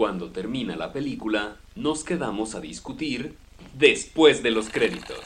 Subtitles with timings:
[0.00, 3.34] Cuando termina la película, nos quedamos a discutir
[3.74, 5.18] después de los créditos.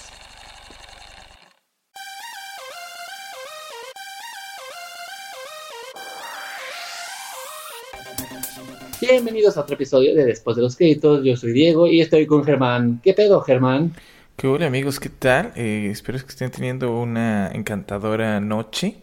[9.01, 11.25] Bienvenidos a otro episodio de Después de los Créditos.
[11.25, 13.01] Yo soy Diego y estoy con Germán.
[13.01, 13.95] ¿Qué pedo, Germán?
[14.37, 14.99] ¿Qué hola amigos?
[14.99, 15.53] ¿Qué tal?
[15.55, 18.97] Eh, espero que estén teniendo una encantadora noche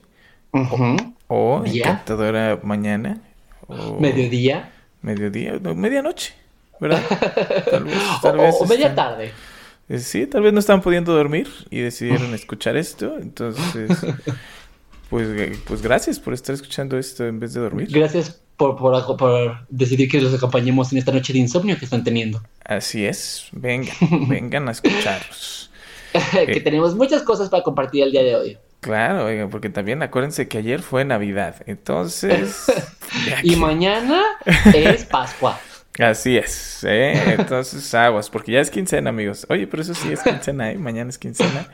[0.51, 0.97] Ujú.
[1.27, 3.21] o encantadora mañana
[3.67, 4.69] o Mediodía.
[5.01, 6.33] Mediodía, no, medianoche,
[6.79, 7.01] ¿verdad?
[7.71, 9.31] Tal vez, O, tal vez o media están- tarde.
[9.89, 13.89] eh, Sí, tal vez no estaban pudiendo dormir y decidieron escuchar esto, entonces,
[15.09, 17.87] pues, eh, pues gracias por estar escuchando esto en vez de dormir.
[17.91, 22.03] Gracias por, por, por decidir que los acompañemos en esta noche de insomnio que están
[22.03, 22.41] teniendo.
[22.63, 23.95] Así es, vengan,
[24.29, 25.71] vengan a escucharnos.
[26.45, 28.57] que tenemos muchas cosas para compartir el día de hoy.
[28.81, 32.65] Claro, porque también acuérdense que ayer fue Navidad, entonces...
[33.43, 34.21] Y mañana
[34.73, 35.59] es Pascua.
[35.99, 37.35] Así es, ¿eh?
[37.37, 39.45] Entonces aguas, porque ya es quincena, amigos.
[39.49, 40.77] Oye, pero eso sí es quincena, ¿eh?
[40.77, 41.67] Mañana es quincena.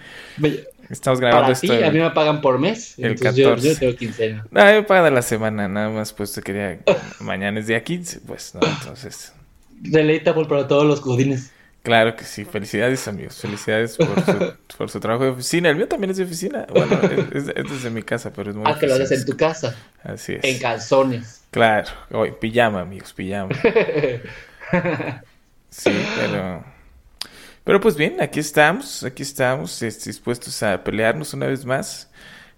[0.89, 1.85] Estamos grabando Para ti, esto.
[1.85, 2.97] a mí el- me pagan por mes.
[2.97, 3.69] el entonces yo, 14.
[3.69, 4.45] yo tengo quincena.
[4.49, 6.79] No, me pagan de la semana, nada más pues te quería...
[7.19, 8.61] Mañana es día 15, pues, ¿no?
[8.67, 9.33] Entonces,
[9.83, 11.51] Relatable para todos los godines.
[11.87, 12.43] Claro que sí.
[12.45, 13.37] Felicidades, amigos.
[13.39, 15.69] Felicidades por su, por su trabajo de oficina.
[15.69, 16.67] El mío también es de oficina.
[16.69, 16.99] Bueno,
[17.33, 19.37] es, es- es desde mi casa, pero es muy Ah, que lo haces en tu
[19.37, 19.75] casa.
[20.03, 20.43] Así es.
[20.43, 21.41] En calzones.
[21.51, 21.87] Claro.
[22.11, 23.49] Hoy, pijama, amigos, pijama.
[25.69, 26.63] Sí, pero...
[27.63, 32.09] Pero pues bien, aquí estamos, aquí estamos, dispuestos a pelearnos una vez más.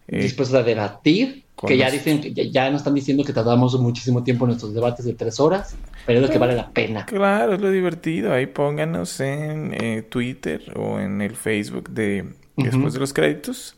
[0.07, 4.23] Eh, dispuestos a debatir, que ya dicen, ya, ya nos están diciendo que tardamos muchísimo
[4.23, 7.05] tiempo en nuestros debates de tres horas, pero es lo que vale la pena.
[7.05, 8.33] Claro, es lo divertido.
[8.33, 12.33] Ahí pónganos en eh, Twitter o en el Facebook de.
[12.57, 13.75] Después de los Créditos.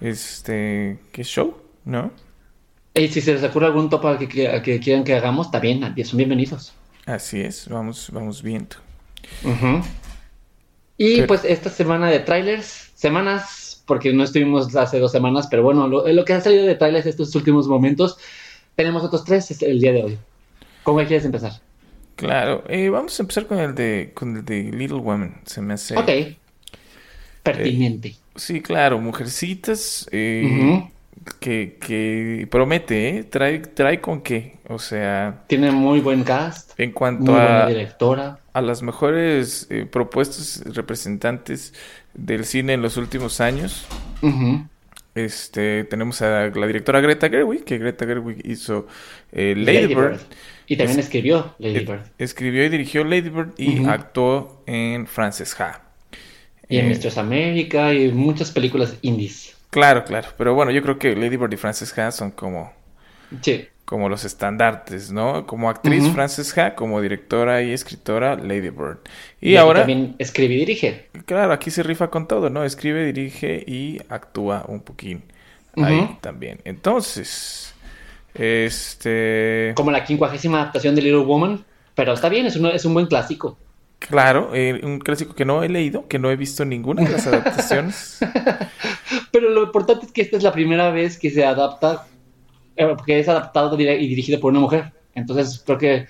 [0.00, 1.56] Este, ¿qué show?
[1.84, 2.10] ¿No?
[2.94, 6.16] Y si se les ocurre algún topa que, que, que quieran que hagamos, bien, son
[6.16, 6.74] bienvenidos.
[7.06, 8.76] Así es, vamos, vamos viendo.
[10.96, 15.62] Y Pero- pues esta semana de trailers, semanas, porque no estuvimos hace dos semanas, pero
[15.62, 18.18] bueno, lo, lo que ha salido de trailers estos últimos momentos,
[18.74, 20.18] tenemos otros tres el día de hoy.
[20.82, 21.52] ¿Cómo quieres empezar?
[22.16, 25.40] Claro, eh, vamos a empezar con el de, con el de Little Women.
[25.44, 25.96] Se me hace.
[25.96, 26.08] Ok.
[27.42, 28.16] Pertinente.
[28.36, 30.08] Sí, claro, mujercitas.
[30.12, 30.88] eh,
[31.40, 33.24] que, que promete, ¿eh?
[33.24, 34.58] Trae, trae con qué.
[34.68, 38.38] O sea, Tiene muy buen cast, en muy cuanto buena a, directora.
[38.52, 41.74] a las mejores eh, propuestas representantes
[42.14, 43.86] del cine en los últimos años,
[45.14, 48.86] este, tenemos a la directora Greta Gerwig, que Greta Gerwig hizo
[49.32, 50.18] eh, Lady, Lady.
[50.68, 52.02] Y también Es- escribió Lady eh, Bird.
[52.18, 55.82] escribió y dirigió Lady Bird y actuó en Frances Ha.
[56.68, 59.56] Y en Eh, Mistress America y muchas películas indies.
[59.70, 62.72] Claro, claro, pero bueno, yo creo que Lady Bird y Frances Ha son como,
[63.42, 63.68] Sí.
[63.84, 65.46] como los estandartes, ¿no?
[65.46, 66.14] Como actriz Ujú.
[66.14, 68.98] Frances Ha, como directora y escritora Lady Bird.
[69.40, 71.06] Y, ahora, También escribe y dirige.
[71.26, 72.64] claro, aquí se rifa con todo, ¿no?
[72.64, 75.22] Escribe, dirige y actúa un poquín
[75.76, 76.60] ahí también.
[76.64, 77.74] Entonces,
[78.34, 81.64] este, Como la quincuagésima adaptación de Little Woman.
[81.94, 83.58] Pero está bien, es un, es un buen clásico.
[83.98, 87.26] claro, eh, un clásico que no he leído, que no he visto ninguna de las
[87.26, 88.20] adaptaciones.
[89.32, 92.06] Pero lo importante es que esta es la primera vez que se adapta,
[92.76, 94.92] eh, que es adaptado y dirigido por una mujer.
[95.14, 96.06] Entonces creo que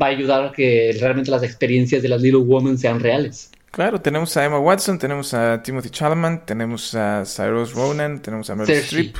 [0.00, 3.50] va a ayudar a que realmente las experiencias de las Little Women sean reales.
[3.72, 8.54] Claro, tenemos a Emma Watson, tenemos a Timothy Chalamet, tenemos a Cyrus Ronan, tenemos a
[8.54, 8.76] Meryl.
[8.76, 9.16] Streep,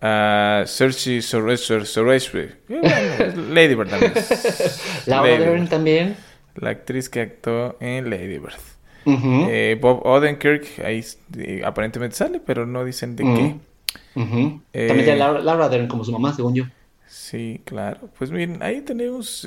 [0.00, 1.82] a Cersei Sorrester,
[2.68, 4.12] eh, Lady Bird también.
[5.06, 6.16] Laura Lady Dern Bird, también.
[6.56, 8.54] la actriz que actuó en Lady Bird.
[9.06, 11.02] Eh, Bob Odenkirk, ahí
[11.38, 13.56] eh, aparentemente sale, pero no dicen de qué.
[14.72, 16.64] eh, También tiene Laura, Laura Dern como su mamá, según yo.
[17.06, 18.10] Sí, claro.
[18.18, 19.46] Pues miren, ahí tenemos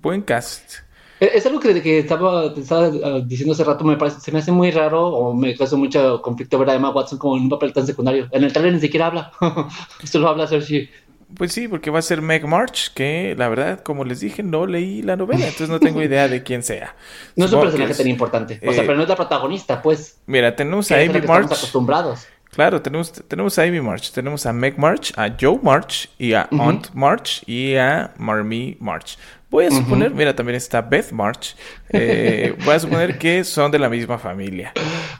[0.00, 0.74] buen cast.
[1.20, 4.40] Es algo que, que estaba, te estaba eh, diciendo hace rato, me parece, se me
[4.40, 7.48] hace muy raro o me causa mucho conflicto ver a Emma Watson como en un
[7.48, 8.28] papel tan secundario.
[8.32, 9.32] En el trailer ni siquiera habla.
[10.04, 10.90] Solo habla Cersei.
[11.36, 14.66] Pues sí, porque va a ser Meg March, que la verdad, como les dije, no
[14.66, 16.94] leí la novela, entonces no tengo idea de quién sea.
[17.36, 18.60] No es un personaje es- tan importante.
[18.66, 20.18] O sea, eh, pero no es la protagonista, pues.
[20.26, 21.46] Mira, tenemos a Amy March.
[21.46, 22.26] acostumbrados.
[22.50, 26.48] Claro, tenemos, tenemos a Amy March, tenemos a Meg March, a Joe March y a.
[26.52, 29.18] Aunt March y a Marmee March.
[29.54, 31.54] Voy a suponer, mira, también está Beth March.
[31.90, 34.72] eh, voy a suponer que son de la misma familia.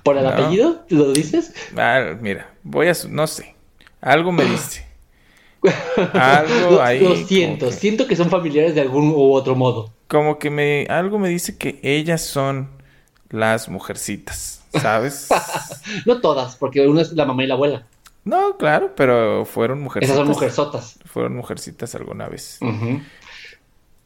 [0.03, 0.31] ¿Por el No.
[0.31, 0.85] apellido?
[0.89, 1.55] ¿Lo dices?
[1.77, 3.55] Ah, mira, voy a, no sé,
[4.01, 4.85] algo me dice.
[6.15, 6.99] Algo Lo, ahí.
[7.01, 9.93] lo siento, que- siento que son familiares de algún u otro modo.
[10.09, 12.71] Como que me, algo me dice que ellas son
[13.31, 15.29] las mujercitas, ¿sabes?
[16.07, 17.87] No todas, porque una es la mamá y la abuela.
[18.25, 20.15] No, claro, pero fueron mujercitas.
[20.17, 20.99] Esas son mujerzotas.
[21.05, 22.59] Fueron mujercitas alguna vez.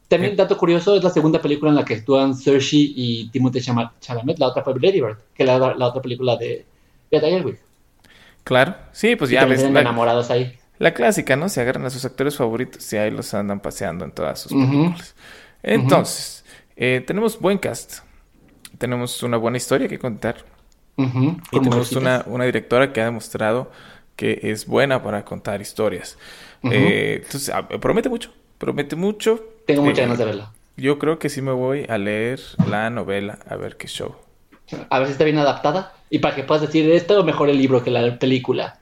[0.09, 4.39] También, dato curioso, es la segunda película en la que actúan Cersei y Timothée Chalamet.
[4.39, 6.65] La otra fue Lady Bird, que es la, la otra película de,
[7.11, 7.57] de
[8.43, 9.61] Claro, sí, pues ya ves.
[9.61, 10.57] enamorados ahí.
[10.79, 11.47] La clásica, ¿no?
[11.47, 15.13] Se agarran a sus actores favoritos y ahí los andan paseando en todas sus películas.
[15.61, 16.43] Entonces,
[16.75, 17.99] eh, tenemos buen cast.
[18.79, 20.37] Tenemos una buena historia que contar.
[20.97, 23.71] Y tenemos una, una, directora que ha demostrado
[24.15, 26.17] que es buena para contar historias.
[26.63, 28.33] Eh, entonces, ah, promete mucho.
[28.59, 29.43] Promete mucho.
[29.65, 30.53] Tengo muchas eh, ganas de verla.
[30.77, 34.15] Yo creo que sí me voy a leer la novela a ver qué show.
[34.89, 35.93] A ver si está bien adaptada.
[36.09, 38.79] Y para que puedas decir esto mejor el libro que la película.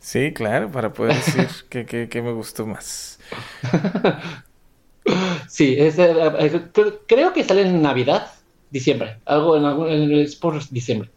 [0.00, 1.48] Sí, claro, para poder decir
[2.08, 3.20] que, me gustó más.
[5.48, 6.62] sí, eh, eh,
[7.06, 8.32] creo que sale en Navidad,
[8.70, 11.10] diciembre, algo en, algún, es por diciembre.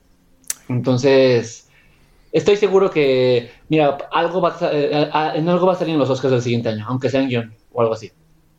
[0.68, 1.68] Entonces,
[2.32, 6.10] estoy seguro que, mira, algo va a, eh, en algo va a salir en los
[6.10, 8.12] Oscars del siguiente año, aunque sea en guion o algo así.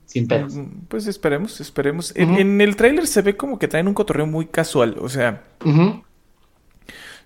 [0.06, 0.54] Sin pedos.
[0.54, 2.12] Mm, pues esperemos, esperemos.
[2.16, 5.44] en, el tráiler se ve como que traen un cotorreo muy casual, o sea,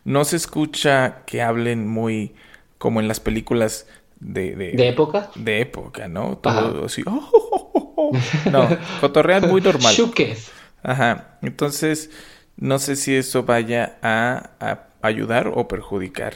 [0.04, 2.34] no se escucha que hablen muy
[2.78, 3.88] como en las películas
[4.20, 4.54] de...
[4.54, 5.30] ¿De, época?
[5.34, 6.38] De época, ¿no?
[6.38, 7.02] Todo así...
[7.06, 8.68] Oh, oh, oh, no,
[9.00, 9.94] cotorrean muy normal.
[10.82, 11.38] Ajá.
[11.42, 12.10] Entonces,
[12.56, 16.34] no sé si eso vaya a, ayudar o perjudicar.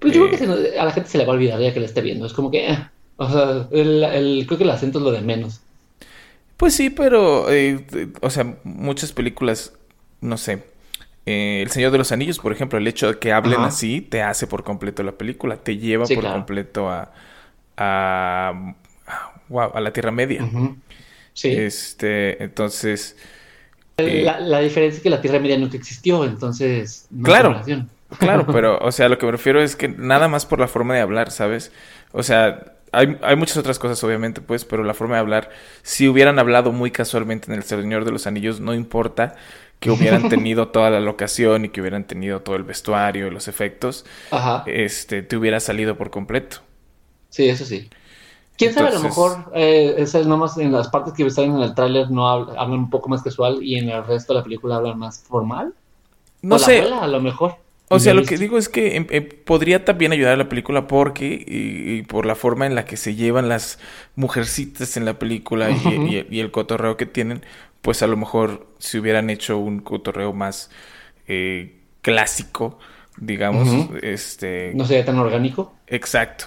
[0.00, 1.80] Pues yo creo que eh, a la gente se le va a olvidar ya que
[1.80, 2.26] le esté viendo.
[2.26, 2.70] Es como que...
[2.70, 2.78] Eh,
[3.18, 5.60] o sea, el, creo que el acento es lo de menos.
[6.56, 7.52] Pues sí, pero...
[7.52, 7.84] Eh,
[8.20, 9.74] o sea, muchas películas,
[10.20, 10.62] no sé
[11.28, 14.22] eh, el Señor de los Anillos, por ejemplo, el hecho de que hablen así te
[14.22, 17.12] hace por completo la película, te lleva por completo a,
[17.76, 18.74] a,
[19.50, 20.48] a la Tierra Media.
[21.34, 21.50] Sí.
[21.50, 23.14] Este, entonces...
[23.98, 27.08] Eh, la, diferencia es que la Tierra Media nunca existió, entonces...
[27.22, 27.60] claro,
[28.18, 30.94] claro, pero, o sea, lo que me refiero es que nada más por la forma
[30.94, 31.72] de hablar, ¿sabes?
[32.12, 35.50] O sea, hay, hay, muchas otras cosas, obviamente, pues, pero la forma de hablar,
[35.82, 39.36] si hubieran hablado muy casualmente en El Señor de los Anillos, no importa,
[39.80, 43.48] que hubieran tenido toda la locación y que hubieran tenido todo el vestuario y los
[43.48, 44.04] efectos,
[44.66, 46.58] este, te hubiera salido por completo.
[47.30, 47.88] Sí, eso sí.
[48.56, 51.74] Quién sabe, a lo mejor eh, es nomás en las partes que salen en el
[51.76, 54.98] tráiler no hablan, un poco más casual y en el resto de la película hablan
[54.98, 55.72] más formal.
[56.42, 56.80] No sé.
[56.80, 57.56] a lo mejor.
[57.90, 60.86] O sea, lo que digo es que em, em, podría también ayudar a la película
[60.86, 63.78] porque, y, por la forma en la que se llevan las
[64.14, 67.42] mujercitas en la película y, el cotorreo que tienen,
[67.82, 70.70] pues a lo mejor si hubieran hecho un cotorreo más
[71.26, 72.78] eh, clásico,
[73.16, 74.72] digamos, este...
[74.74, 75.74] No sería tan orgánico.
[75.86, 76.46] Exacto.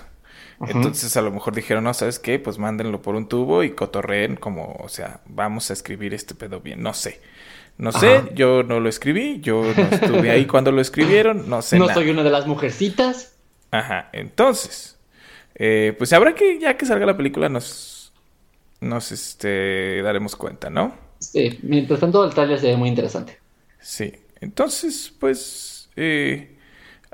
[0.67, 2.37] Entonces a lo mejor dijeron, no, ¿sabes qué?
[2.37, 6.59] Pues mándenlo por un tubo y cotorreen como, o sea, vamos a escribir este pedo
[6.59, 6.83] bien.
[6.83, 7.19] No sé.
[7.77, 11.79] No sé, yo no lo escribí, yo no estuve ahí cuando lo escribieron, no sé.
[11.79, 13.33] No soy una de las mujercitas.
[13.71, 14.99] Ajá, entonces,
[15.55, 18.13] eh, pues habrá que, ya que salga la película, nos,
[18.81, 20.93] nos este, daremos cuenta, ¿no?
[21.19, 23.39] Sí, mientras tanto el trailer se ve muy interesante.
[23.79, 26.50] Sí, entonces, pues, eh,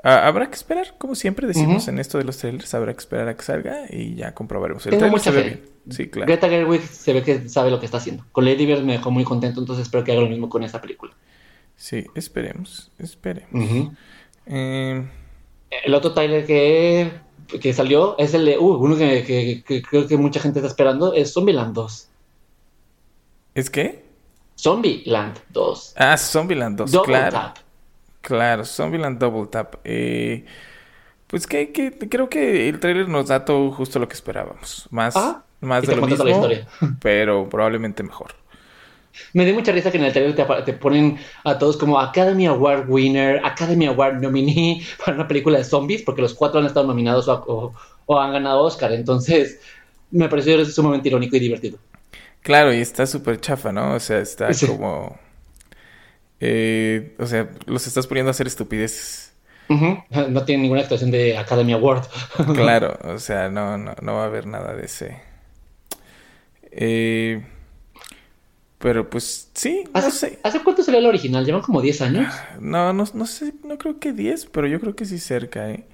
[0.02, 3.36] habrá que esperar, como siempre decimos en esto de los trailers, habrá que esperar a
[3.36, 4.86] que salga y ya comprobaremos.
[4.86, 5.62] El Tengo mucha fe.
[5.90, 6.26] Sí, claro.
[6.26, 8.24] Greta Gerwig se ve que sabe lo que está haciendo.
[8.32, 10.80] Con Lady Bird me dejó muy contento, entonces espero que haga lo mismo con esta
[10.80, 11.14] película.
[11.76, 13.92] Sí, esperemos, esperemos.
[14.46, 15.04] Eh,
[15.84, 17.10] el otro trailer que,
[17.60, 21.14] que salió es el de, uh, uno que, que, creo que mucha gente está esperando,
[21.14, 22.08] es Zombieland 2.
[23.54, 24.04] ¿Es qué?
[24.58, 25.94] Zombieland 2.
[25.96, 27.32] Ah, Zombieland 2, Double claro.
[27.32, 27.67] Tap.
[28.28, 29.76] Claro, Zombieland Double Tap.
[29.84, 30.44] Eh,
[31.28, 34.86] pues que, creo que el trailer nos da todo justo lo que esperábamos.
[34.90, 36.66] Más, ah, más de lo mismo, la historia.
[37.00, 38.34] pero probablemente mejor.
[39.32, 42.84] Me dio mucha risa que en el trailer te, ponen a todos como Academy Award
[42.86, 47.28] winner, Academy Award nominee para una película de zombies, porque los cuatro han estado nominados
[47.28, 47.72] o,
[48.04, 48.92] o han ganado Oscar.
[48.92, 49.58] Entonces,
[50.10, 51.78] me pareció sumamente irónico y divertido.
[52.42, 53.94] Claro, y está súper chafa, ¿no?
[53.94, 55.18] O sea, está como...
[56.40, 59.32] Eh, o sea, los estás poniendo a hacer estupideces.
[59.68, 62.04] No tiene ninguna actuación de Academy Award.
[62.54, 65.20] claro, o sea, no, no, no va a haber nada de ese.
[66.70, 67.42] Eh,
[68.78, 70.38] pero pues sí, no sé.
[70.42, 71.44] ¿Hace cuánto salió el original?
[71.44, 72.34] ¿Llevan como 10 años?
[72.60, 75.84] No, no, no sé, no creo que 10, pero yo creo que sí cerca, ¿eh?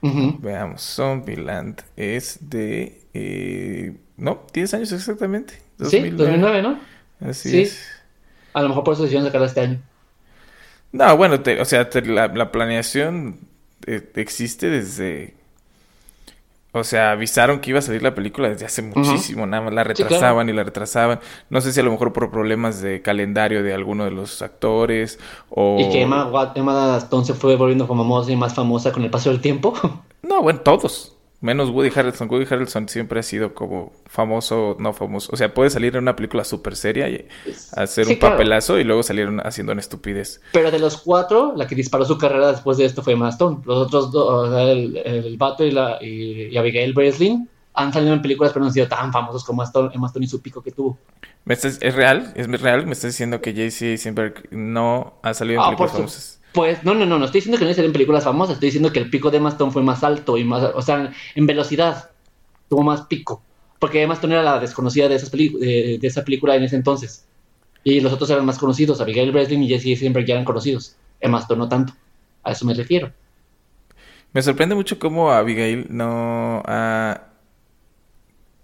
[0.00, 3.02] Veamos, Zombieland es de...
[3.14, 5.54] Eh, no, 10 años exactamente.
[5.88, 6.80] Sí, 2009, ¿no?
[7.20, 8.01] Así es.
[8.52, 9.78] A lo mejor por eso decidieron sacarla este año.
[10.92, 13.38] No, bueno, o sea, la, planeación
[13.86, 15.34] eh, existe desde...
[16.74, 19.84] O sea, avisaron que iba a salir la película desde hace muchísimo, nada más la
[19.84, 21.20] retrasaban y la retrasaban.
[21.50, 25.18] No sé si a lo mejor por problemas de calendario de alguno de los actores
[25.50, 25.76] o...
[25.78, 29.30] Y que Emma, Emma Stone se fue volviendo famosa y más famosa con el paso
[29.30, 29.74] del tiempo.
[30.22, 31.11] No, bueno, todos.
[31.42, 32.28] Menos Woody Harrelson.
[32.30, 35.28] Woody Harrelson siempre ha sido como famoso, no famoso.
[35.32, 37.28] O sea, puede salir en una película súper seria y
[37.76, 38.36] hacer Sí, un claro.
[38.36, 40.40] papelazo y luego salir haciendo una estupidez.
[40.52, 43.58] Pero de los cuatro, la que disparó su carrera después de esto fue Emma Stone.
[43.66, 47.92] Los otros dos, o sea, el, el vato y, la, y, y Abigail Breslin, han
[47.92, 50.40] salido en películas, pero no han sido tan famosos como Stone, Emma Stone y su
[50.40, 50.98] pico que tuvo.
[51.44, 52.32] ¿Me estás- ¿Es real?
[52.36, 52.86] ¿Es real?
[52.86, 53.92] ¿Me estás diciendo que J.C.
[53.92, 56.41] Eisenberg no ha salido en Ah, películas famosas?
[56.52, 58.98] Pues no, no, no, no estoy diciendo que no salen películas famosas, estoy diciendo que
[58.98, 62.10] el pico de Emma Stone fue más alto y más, o sea, en velocidad
[62.68, 63.42] tuvo más pico.
[63.78, 67.26] Porque Emma Stone era la desconocida de, esas de, de esa película en ese entonces.
[67.84, 70.96] Y los otros eran más conocidos, Abigail Breslin y Jesse Eisenberg ya eran conocidos.
[71.20, 71.94] Emma Stone no tanto.
[72.44, 73.10] A eso me refiero.
[74.32, 77.28] Me sorprende mucho cómo Abigail no ha...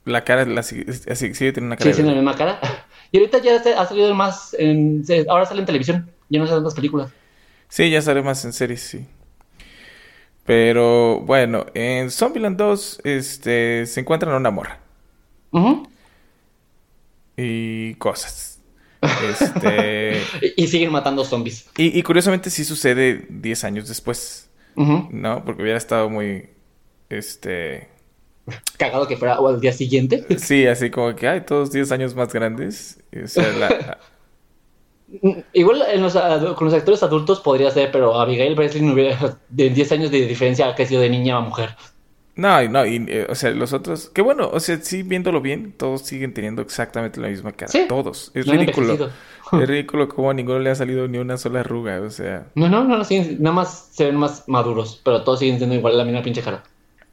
[0.04, 2.60] La cara, la, sigue, así- sigue teniendo una cara Sí, sí, la misma cara.
[3.10, 6.74] Y ahorita ya ha salido más en, ahora sale en televisión, ya no salen las
[6.74, 7.10] películas.
[7.68, 9.06] Sí, ya sale más en series, sí.
[10.44, 14.80] Pero bueno, en Zombieland 2 este, se encuentran una morra
[15.50, 15.86] Ujú.
[17.36, 18.60] y cosas.
[19.30, 20.18] Este,
[20.56, 21.68] y, y siguen matando zombies.
[21.76, 25.08] y, y curiosamente sí sucede 10 años después, Ujú.
[25.12, 25.44] ¿no?
[25.44, 26.48] Porque hubiera estado muy...
[27.10, 27.88] Este...
[28.78, 30.24] Cagado que fuera o al día siguiente.
[30.38, 32.98] Sí, así como que, ay, todos 10 años más grandes.
[33.22, 33.98] O sea, la-
[35.54, 36.14] Igual en los,
[36.54, 40.68] con los actores adultos podría ser, pero Abigail Breslin hubiera de 10 años de diferencia
[40.68, 41.70] ha crecido de niña a mujer.
[42.36, 45.72] No, no, y, eh, o sea, los otros, que bueno, o sea, sí, viéndolo bien,
[45.76, 47.86] todos siguen teniendo exactamente la misma cara, Sí.
[47.88, 49.10] todos, es No ridículo,
[49.60, 52.68] es ridículo como a ninguno le ha salido ni una sola arruga, o sea, No,
[52.68, 55.98] no, no, no, siguen- nada más se ven más maduros, pero todos siguen siendo igual
[55.98, 56.62] la misma pinche cara.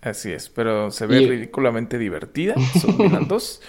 [0.01, 3.61] así es, pero se ve Y- ridículamente divertida, son dos.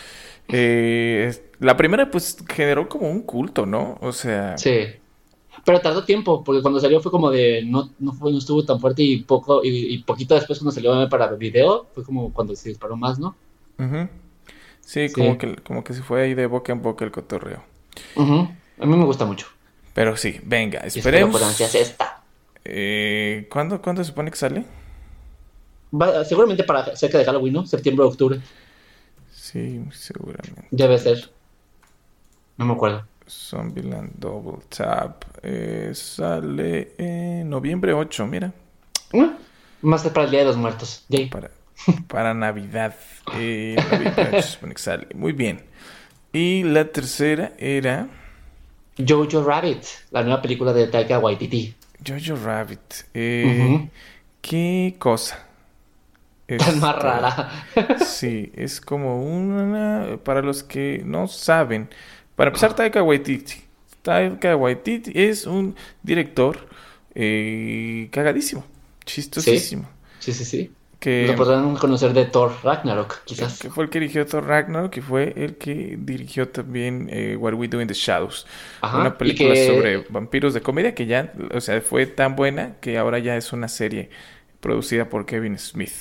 [0.48, 3.98] Eh, la primera, pues, generó como un culto, ¿no?
[4.00, 4.86] O sea, Sí.
[5.64, 8.78] Pero tardó tiempo, porque cuando salió fue como de no, no, fue, no estuvo tan
[8.78, 12.68] fuerte y poco y, y poquito después cuando salió para video fue como cuando se
[12.68, 13.34] disparó más, ¿no?
[13.78, 14.08] ujú.
[14.80, 15.14] sí, Sí.
[15.14, 17.64] como que, como que se fue ahí de boca en boca el cotorreo.
[18.16, 18.48] Ujú.
[18.78, 19.46] A mí me gusta mucho.
[19.94, 21.42] Pero sí, venga, esperemos.
[21.42, 22.22] ansias esta.
[22.64, 24.64] Eh, ¿cuándo, ¿Cuándo se supone que sale?
[25.92, 27.66] Va- seguramente para cerca de Halloween, ¿no?
[27.66, 28.40] Septiembre o octubre.
[29.32, 30.66] Sí, seguramente.
[30.70, 31.30] Debe ser.
[32.56, 33.04] No me acuerdo.
[33.28, 35.24] Zombieland Double Tap.
[35.42, 38.52] eh, sale en noviembre 8, mira.
[39.12, 39.30] ¿Eh?
[39.82, 41.04] Más para el Día de los Muertos.
[41.08, 41.28] Yay.
[41.28, 41.50] Para,
[42.06, 42.94] para Navidad.
[43.34, 45.06] Eh, noviembre 8 se supone que sale.
[45.14, 45.62] Muy bien.
[46.32, 48.08] Y la tercera era
[49.06, 51.74] Jojo Rabbit, la nueva película de Taika Waititi.
[52.06, 52.94] Jojo Rabbit.
[53.14, 53.90] Eh, Ujú.
[54.40, 55.42] ¿Qué cosa?
[56.48, 57.50] Es más rara.
[58.06, 60.16] Sí, es como una...
[60.22, 61.88] Para los que no saben,
[62.36, 63.54] para empezar, Taika Waititi.
[64.02, 66.68] Taika Waititi es un director
[67.14, 68.64] eh, cagadísimo,
[69.04, 69.88] chistosísimo.
[70.18, 70.72] Sí, sí, sí.
[70.98, 73.58] Que, Lo podrán conocer de Thor Ragnarok, quizás.
[73.58, 77.52] que fue el que dirigió Thor Ragnarok, que fue el que dirigió también eh, What
[77.54, 78.46] We Do in the Shadows.
[78.80, 82.76] Ajá, Una película que- sobre vampiros de comedia que ya, o sea, fue tan buena
[82.80, 84.08] que ahora ya es una serie
[84.60, 85.92] producida por Kevin Smith.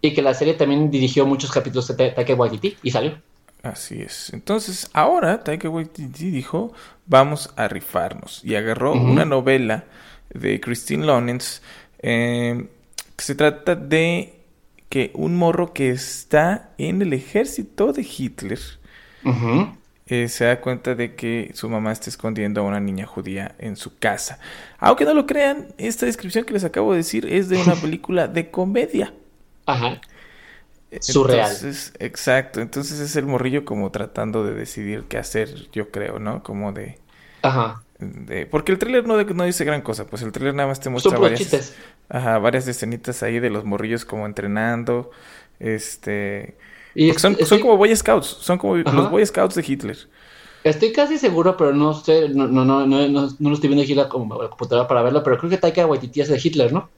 [0.00, 3.18] Y que la serie también dirigió muchos capítulos de Ta- Taika Waititi y salió.
[3.62, 4.32] Así es.
[4.32, 6.72] Entonces, ahora Taika Waititi dijo,
[7.06, 8.40] vamos a rifarnos.
[8.44, 9.84] Y agarró una novela
[10.30, 11.62] de Christine Lonens
[11.98, 12.68] eh,
[13.16, 14.40] que se trata de
[14.88, 18.58] que un morro que está en el ejército de Hitler
[20.06, 23.76] eh, se da cuenta de que su mamá está escondiendo a una niña judía en
[23.76, 24.38] su casa.
[24.78, 28.26] Aunque no lo crean, esta descripción que les acabo de decir es de una película
[28.26, 29.12] de comedia.
[29.66, 30.00] Ajá.
[30.98, 31.60] Surreal.
[31.60, 32.60] Entonces, exacto.
[32.60, 36.42] Entonces es el morrillo como tratando de decidir qué hacer, yo creo, ¿no?
[36.42, 37.00] Como de...
[37.42, 37.84] Ajá.
[37.98, 40.90] de- porque el tráiler no, no dice gran cosa, pues el tráiler nada más te
[40.90, 41.82] muestra varias, chistes.
[42.08, 45.10] ajá, varias escenitas ahí de los morrillos como entrenando,
[45.58, 46.56] este...
[46.94, 48.92] Y son, estoy, son como Boy Scouts, son como Ajá.
[48.92, 49.98] los Boy Scouts de Hitler.
[50.64, 53.82] estoy casi seguro, pero no sé, no, no, no, no, no, no lo estoy viendo
[53.82, 56.40] aquí en la, com- la computadora para verlo, pero creo que Taika Waititi es de
[56.42, 56.90] Hitler, ¿no?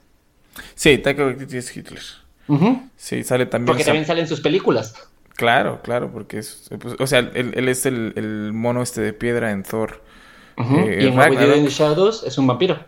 [0.75, 2.03] Sí, Taika Waititi es Hitler.
[2.47, 2.89] Ujú.
[2.95, 3.67] Sí, sale también...
[3.67, 4.95] Porque también salen sus películas.
[5.35, 6.69] Claro, claro, porque es...
[6.79, 10.03] pues, o sea, él, él es el, el mono este de piedra en Thor.
[10.57, 10.77] Ujú.
[10.79, 11.57] Eh, y en What We Do Ragnarok.
[11.57, 12.85] in the Shadows es un vampiro.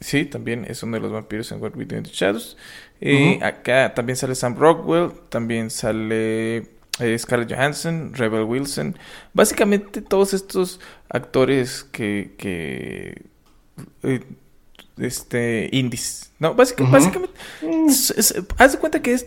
[0.00, 2.56] Sí, también es uno de los vampiros en What We Do in the Shadows.
[3.00, 3.44] Eh, Ujú.
[3.44, 6.56] Acá también sale Sam Rockwell, también sale
[6.98, 8.98] eh, Scarlett Johansson, Rebel Wilson.
[9.34, 13.26] Básicamente todos estos actores que, que
[14.02, 14.20] eh,
[15.00, 16.32] este, indies.
[16.38, 17.40] No, básicamente, básicamente
[18.56, 19.26] haz de cuenta que es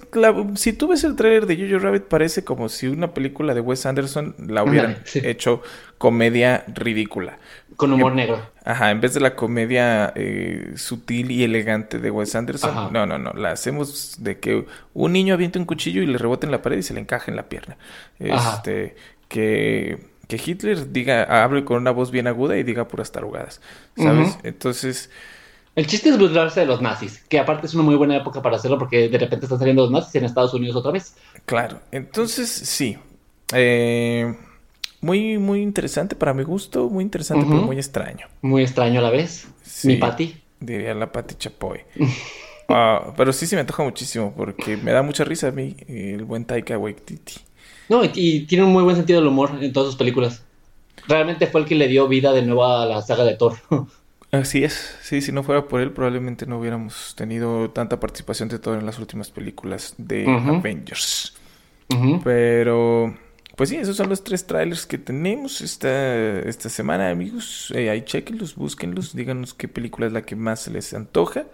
[0.55, 3.85] si tú ves el trailer de Jojo Rabbit parece como si una película de Wes
[3.85, 5.61] Anderson la hubieran hecho
[5.97, 7.37] comedia ridícula.
[7.75, 8.41] Con humor negro.
[8.65, 13.17] Ajá, en vez de la comedia eh, sutil y elegante de Wes Anderson, no, no,
[13.17, 16.61] no, la hacemos de que un niño aviente un cuchillo y le rebote en la
[16.61, 17.77] pared y se le encaje en la pierna.
[18.19, 18.95] Este,
[19.27, 23.61] que que Hitler diga, hable con una voz bien aguda y diga puras tarugadas,
[23.95, 24.39] ¿sabes?
[24.43, 25.11] Entonces...
[25.75, 28.57] El chiste es burlarse de los nazis, que aparte es una muy buena época para
[28.57, 31.15] hacerlo porque de repente están saliendo los nazis en Estados Unidos otra vez.
[31.45, 32.97] Claro, entonces sí.
[33.53, 34.35] Eh,
[35.01, 38.27] muy, muy interesante para mi gusto, muy interesante, pero muy extraño.
[38.41, 39.47] Muy extraño a la vez.
[39.83, 40.41] mi Pati.
[40.59, 41.81] Diría la Pati Chapoy.
[42.69, 46.23] Ah, pero sí, sí me antoja muchísimo porque me da mucha risa a mí el
[46.23, 47.35] buen Taika Waititi.
[47.89, 50.43] No, y, tiene un muy buen sentido del humor en todas sus películas.
[51.05, 53.57] Realmente fue el que le dio vida de nuevo a la saga de Thor.
[54.33, 58.57] Así es, sí, si no fuera por él probablemente no hubiéramos tenido tanta participación de
[58.57, 61.35] Thor en las últimas películas de Avengers.
[62.23, 63.15] Pero,
[63.55, 67.71] pues sí, esos son los tres trailers que tenemos esta, esta semana, amigos.
[67.75, 71.45] Eh, ahí chequenlos, búsquenlos, díganos qué película es la que más se les antoja.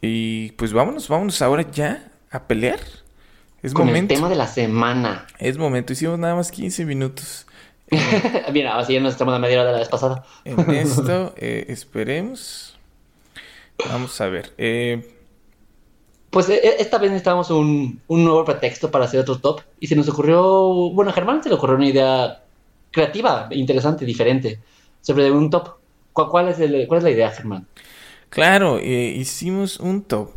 [0.00, 2.80] Y pues vámonos, vámonos ahora ya a pelear.
[3.62, 5.28] Es con el tema de la semana.
[5.38, 5.92] Es momento.
[5.92, 7.46] Hicimos nada más 15 minutos.
[8.52, 10.24] Mira, así ya nos estamos a media hora de la vez pasada.
[10.44, 12.78] en esto, eh, esperemos.
[13.88, 14.52] Vamos a ver.
[14.58, 15.16] Eh...
[16.30, 19.62] Pues e, e, esta vez necesitábamos un, un, nuevo pretexto para hacer otro top.
[19.80, 20.90] Y se nos ocurrió.
[20.92, 22.44] Bueno, a Germán se le ocurrió una idea
[22.90, 24.60] creativa, interesante, diferente.
[25.00, 25.80] Sobre un top.
[26.12, 27.66] ¿Cuál, es, el, cuál es la idea, Germán?
[28.28, 30.30] Claro, eh, hicimos un top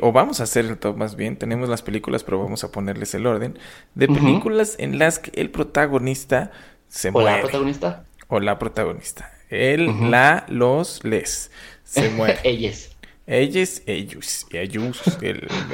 [0.00, 3.14] o vamos a hacer el top más bien, tenemos las películas, pero vamos a ponerles
[3.14, 3.58] el orden,
[3.94, 6.52] de películas en las que el protagonista
[6.88, 7.28] se muere.
[7.28, 8.04] ¿O la protagonista?
[8.28, 9.32] O la protagonista.
[9.50, 11.50] Él, la, los, les.
[11.84, 12.38] Se muere.
[12.44, 12.90] Ellos.
[13.26, 15.02] Ellos, ellos, ellos,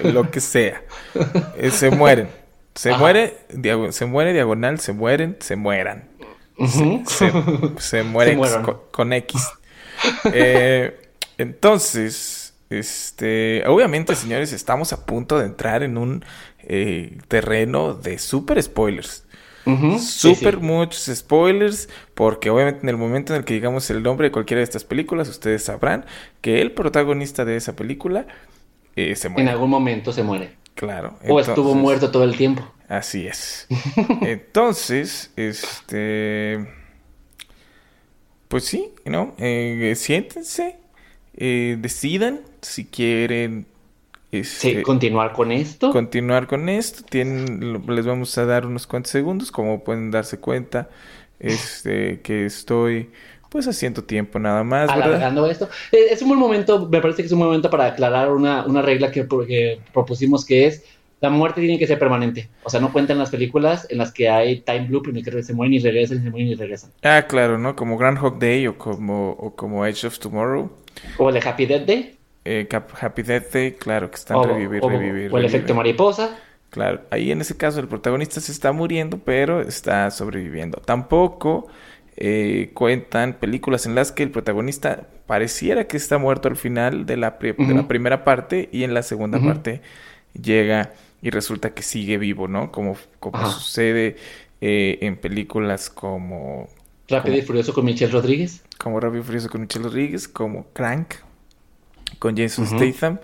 [0.05, 0.83] lo que sea.
[1.57, 2.29] Eh, se mueren.
[2.75, 3.37] Se muere,
[3.91, 6.09] se muere diagonal, se mueren, se mueran.
[7.79, 8.41] se, mueren
[8.93, 9.49] con, X.
[10.33, 12.40] Eh, entonces,
[12.71, 16.25] este, obviamente, señores, estamos a punto de entrar en un
[16.61, 19.27] eh, terreno de super spoilers.
[19.99, 24.33] super muchos spoilers, porque obviamente en el momento en el que digamos el nombre de
[24.33, 26.07] cualquiera de estas películas, ustedes sabrán
[26.41, 28.27] que el protagonista de esa película
[28.95, 29.43] eh, se muere.
[29.43, 30.57] En algún momento se muere.
[30.75, 31.19] Claro.
[31.29, 32.67] O estuvo muerto todo el tiempo.
[32.89, 33.67] Así es.
[34.23, 36.67] entonces, este.
[38.49, 39.35] Pues sí, ¿no?
[39.39, 40.79] Eh, siéntense,
[41.37, 43.67] eh, decidan si quieren
[44.33, 45.91] este, continuar con esto.
[45.91, 47.03] Continuar con esto.
[47.09, 50.89] Tienen, les vamos a dar unos cuantos segundos, como pueden darse cuenta,
[51.39, 53.11] este, que estoy
[53.49, 54.89] pues haciendo tiempo nada más.
[54.89, 55.69] Alargando esto.
[55.91, 58.83] Eh, es un buen momento, me parece que es un momento para aclarar una, una
[58.83, 60.85] regla que, que, propusimos que es
[61.21, 62.49] la muerte tiene que ser permanente.
[62.63, 65.43] O sea, no cuentan las películas en las que hay time loop en el que
[65.43, 66.93] se mueren y regresan, se mueren y regresan.
[67.03, 67.77] Ah, claro, ¿no?
[67.77, 70.71] Como Groundhog Day o como, o como Age of Tomorrow.
[71.19, 72.20] O el de Happy Death Day.
[72.45, 72.69] Eh,
[73.01, 74.83] Happy Death Day, claro, que están o, revivir,
[75.33, 76.39] O el efecto mariposa.
[76.71, 80.79] Claro, ahí en ese caso el protagonista se está muriendo, pero está sobreviviendo.
[80.79, 81.67] Tampoco
[82.17, 87.17] eh, cuentan películas en las que el protagonista pareciera que está muerto al final de
[87.17, 89.81] la, de la primera parte y en la segunda parte
[90.41, 92.71] llega y resulta que sigue vivo, ¿no?
[92.73, 94.17] Como, como sucede
[94.61, 96.69] eh, en películas como...
[97.09, 98.63] Rápido y Furioso con Michelle Rodríguez.
[98.79, 101.15] Como Rápido y Furioso con Michelle Rodríguez, como Crank
[102.19, 103.19] con Jason Statham.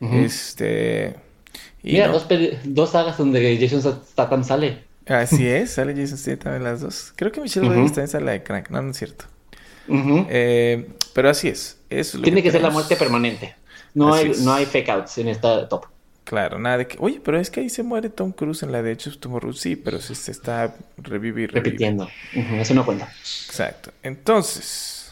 [0.00, 1.16] Este.
[1.82, 2.26] Mira, dos,
[2.64, 4.84] dos, sagas donde Jason Statham sale.
[5.06, 7.12] Así es, sale Jason Statham en las dos.
[7.16, 9.26] Creo que Michelle Rodríguez también sale de Crank, no, no es cierto.
[9.88, 11.78] Eh, pero así es.
[12.22, 13.54] Tiene que, ser la muerte permanente.
[13.94, 15.86] No hay, no hay fake outs en esta top.
[16.24, 18.82] Claro, nada de que, oye, pero es que ahí se muere Tom Cruise en la
[18.82, 19.52] de Hecho Tomorrow.
[19.52, 22.08] Sí, pero se, se está revivir, repitiendo.
[22.32, 23.08] eso no cuenta.
[23.46, 23.92] Exacto.
[24.02, 25.08] Entonces,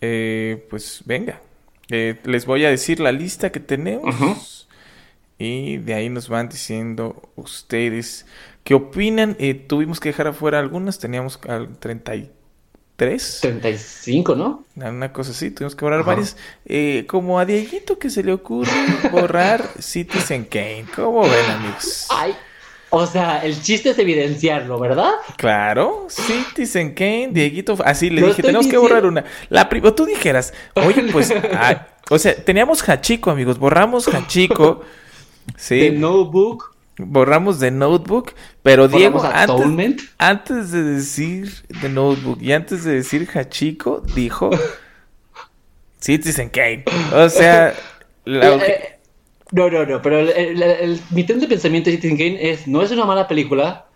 [0.00, 1.42] eh, pues venga,
[1.90, 4.68] eh, les voy a decir la lista que tenemos.
[5.38, 8.26] Y de ahí nos van diciendo ustedes
[8.64, 9.36] qué opinan.
[9.38, 13.38] Eh, tuvimos que dejar afuera algunas, teníamos al 33.
[13.40, 14.64] 35, ¿no?
[14.74, 16.36] Una cosa así, tuvimos que borrar varias.
[16.64, 18.72] Eh, como a Dieguito que se le ocurre
[19.12, 20.86] borrar Citizen Kane.
[20.96, 22.08] ¿Cómo ven, amigos?
[22.10, 22.34] Ay,
[22.90, 25.12] o sea, el chiste es evidenciarlo, ¿verdad?
[25.36, 29.24] Claro, Citizen Kane, Dieguito, así le dije, tenemos que borrar una.
[29.50, 34.82] La o tú dijeras, oye, pues, ah, o sea, teníamos Hachiko, amigos, borramos Hachiko.
[35.56, 35.78] sí.
[35.78, 36.76] De Notebook.
[37.00, 43.28] Borramos de Notebook, pero Diego, antes, antes, de decir de Notebook y antes de decir
[43.32, 44.50] Hachiko, dijo
[46.00, 46.84] Citizen Kane.
[47.12, 47.74] O sea,
[48.24, 48.97] la- Eh, eh,
[49.52, 52.66] no, no, no, pero el, el- el- mi tren de pensamiento de Citizen Kane es,
[52.66, 53.86] no es una mala película,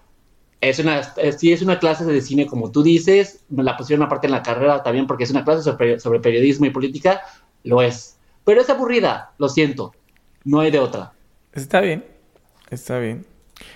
[0.60, 4.04] es una, es- sí es una clase de cine como tú dices, me la pusieron
[4.06, 7.20] aparte en la carrera también porque es una clase sobre, sobre periodismo y política,
[7.64, 8.16] lo es.
[8.44, 9.92] Pero es aburrida, lo siento,
[10.44, 11.12] no hay de otra.
[11.52, 12.04] está bien.
[12.70, 13.26] Está bien.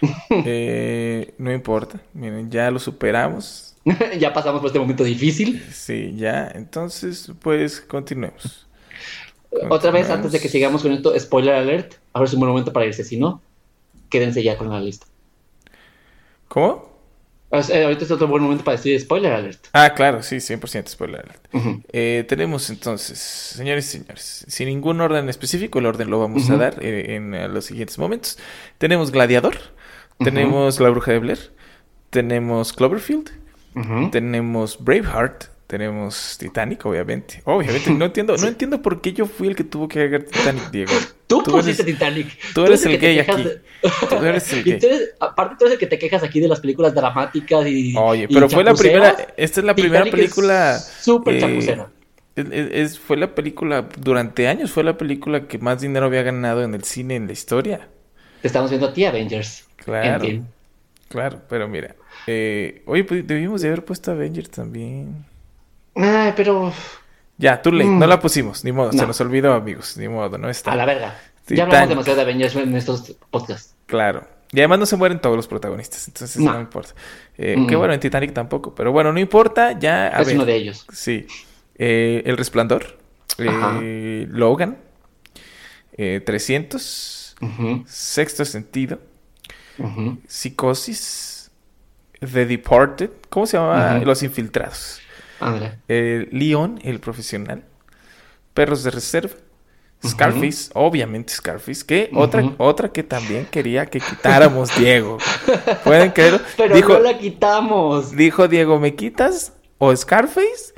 [0.44, 2.00] Eh, no importa.
[2.14, 3.76] Miren, ya lo superamos.
[4.18, 5.62] ya pasamos por este momento difícil.
[5.72, 6.50] Sí, ya.
[6.54, 8.65] Entonces, pues continuemos.
[9.70, 12.72] Otra vez, antes de que sigamos con esto, spoiler alert, ahora es un buen momento
[12.72, 13.40] para irse, si no,
[14.08, 15.06] quédense ya con la lista.
[16.48, 16.96] ¿Cómo?
[17.50, 19.66] Ahorita es otro buen momento para decir spoiler alert.
[19.72, 21.84] Ah, claro, sí, 100% spoiler alert.
[21.92, 26.56] Eh, tenemos entonces, señores y señores, sin ningún orden específico, el orden lo vamos a
[26.56, 28.38] dar eh, en eh, los siguientes momentos.
[28.78, 29.56] Tenemos Gladiador,
[30.18, 31.52] tenemos La Bruja de Blair,
[32.10, 33.30] tenemos Cloverfield,
[34.10, 37.42] tenemos Braveheart, tenemos Titanic, obviamente.
[37.44, 40.70] Obviamente, no entiendo, no entiendo por qué yo fui el que tuvo que agregar Titanic,
[40.70, 40.92] Diego.
[41.26, 42.28] Tú, Tú pusiste eres- Titanic.
[42.54, 43.42] tú eres el gay aquí.
[43.42, 43.60] de-
[44.08, 44.72] Tú eres el gay.
[44.80, 47.94] eres- aparte, tú eres el que te quejas aquí de las películas dramáticas y.
[47.96, 50.78] Oye, y pero fue la primera, esta es la primera Titanic película.
[50.78, 51.88] Súper eh, chapucera.
[52.36, 56.22] es- es- es- fue la película, durante años fue la película que más dinero había
[56.22, 57.88] ganado en el cine en la historia.
[58.42, 59.64] Te estamos viendo a ti, Avengers.
[59.76, 60.24] Claro.
[60.24, 60.46] Endgame.
[61.08, 61.94] Claro, pero mira.
[62.28, 65.24] eh, oye, pues debimos de haber puesto Avengers también.
[65.96, 66.72] Ay, pero.
[67.38, 67.98] Ya, tú late, Mm.
[67.98, 69.06] no la pusimos, ni modo, se No.
[69.08, 70.72] nos olvidó, amigos, ni modo, no está.
[70.72, 71.18] A la verga.
[71.44, 71.58] Titanic.
[71.58, 73.74] Ya hablamos demasiado de Avengers en estos podcasts.
[73.86, 74.26] Claro.
[74.52, 76.60] Y además no se mueren todos los protagonistas, entonces no, No.
[76.60, 76.94] importa.
[77.36, 77.66] Eh, Mm.
[77.66, 80.06] Que bueno, en Titanic tampoco, pero bueno, no importa, ya.
[80.16, 80.36] A es ver.
[80.36, 80.86] uno de ellos.
[80.92, 81.26] Sí.
[81.76, 82.98] Eh, El Resplandor.
[83.38, 84.78] Eh, Logan.
[85.98, 87.34] eh, 300.
[87.40, 88.98] Ujú, Sexto Sentido.
[90.26, 91.50] Psicosis.
[92.20, 93.10] The Departed.
[93.28, 93.96] ¿Cómo se llama?
[93.96, 94.06] Ujú.
[94.06, 95.00] Los Infiltrados.
[95.88, 97.64] Eh, Leon, el profesional.
[98.54, 99.34] Perros de Reserva.
[100.06, 105.16] Scarface, obviamente Scarface, que otra, otra que también quería que quitáramos Diego.
[105.84, 106.40] ¿Pueden creerlo?
[106.56, 108.14] Pero Dijo, no la quitamos.
[108.14, 110.74] dijo Diego, ¿me quitas o Scarface?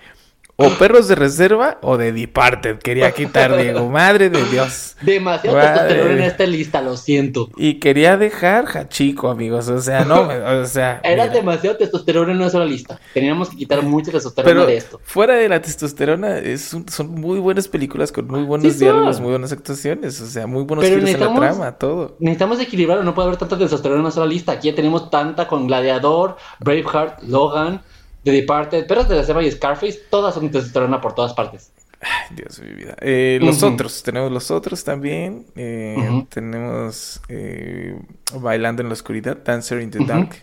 [0.61, 2.79] ¿O Perros de Reserva o de Departed?
[2.79, 4.97] Quería quitar Diego, madre de Dios.
[5.03, 7.49] Demasiado testosterona en esta lista, lo siento.
[7.57, 9.69] Y quería dejar Hachiko, amigos.
[9.69, 11.01] O sea, no, o sea.
[11.05, 11.35] Era mira.
[11.37, 12.99] demasiado testosterona en una sola lista.
[13.15, 15.01] Teníamos que quitar mucha testosterona Pero de esto.
[15.05, 19.15] fuera de la testosterona, es un- son muy buenas películas con muy buenos Sí, diálogos,
[19.15, 19.23] son.
[19.27, 22.17] muy buenas actuaciones, o sea, muy buenos Pero giros en la trama, todo.
[22.19, 24.51] Necesitamos equilibrar, no puede haber tanta testosterona en una sola lista.
[24.51, 27.81] Aquí ya tenemos tanta con Gladiador, Braveheart, Logan,
[28.25, 30.01] The Departed, Perros de la Selva y Scarface.
[30.11, 31.73] Todas son testosterona por todas partes.
[32.01, 32.97] Ay, Dios de mi vida.
[33.01, 35.47] Eh, los otros, tenemos los otros también.
[35.57, 36.25] eh.
[36.29, 37.99] Tenemos eh,
[38.35, 40.05] Bailando en la Oscuridad, Dancer in the.
[40.05, 40.37] Dark,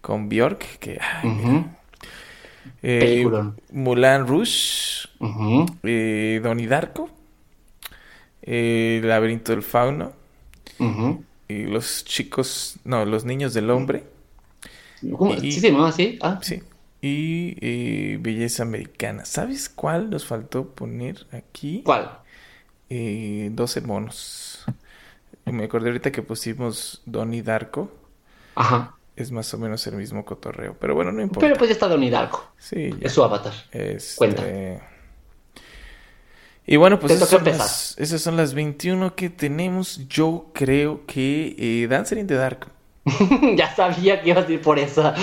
[0.00, 0.98] con Bjork, que...
[1.00, 1.64] ay.
[3.70, 4.26] Mulan
[5.84, 7.08] eh, Donnie Darko,
[8.42, 10.12] El laberinto del fauno,
[11.48, 14.04] y los chicos, no, los niños del hombre,
[15.16, 15.34] ¿Cómo?
[15.34, 16.18] Y- ¿Sí se llamaba así?
[16.20, 16.62] Ah, sí,
[17.02, 19.24] y eh, Belleza Americana.
[19.24, 21.82] ¿Sabes cuál nos faltó poner aquí?
[21.84, 22.18] ¿Cuál?
[22.88, 24.64] Eh, 12 monos.
[25.44, 27.90] Me acordé ahorita que pusimos Donnie Darko.
[28.54, 28.94] Ajá.
[29.16, 30.76] Es más o menos el mismo cotorreo.
[30.78, 31.40] Pero bueno, no importa.
[31.40, 32.52] Pero pues ya está Donnie Darko.
[32.56, 33.06] Sí, ya.
[33.06, 33.52] Es su avatar.
[33.72, 34.44] Este, Cuenta.
[36.64, 40.06] Y bueno, pues esas son, las, esas son las 21 que tenemos.
[40.06, 42.68] Yo creo que eh, Dancer in the Dark.
[43.56, 45.14] ya sabía que ibas a ir por esa.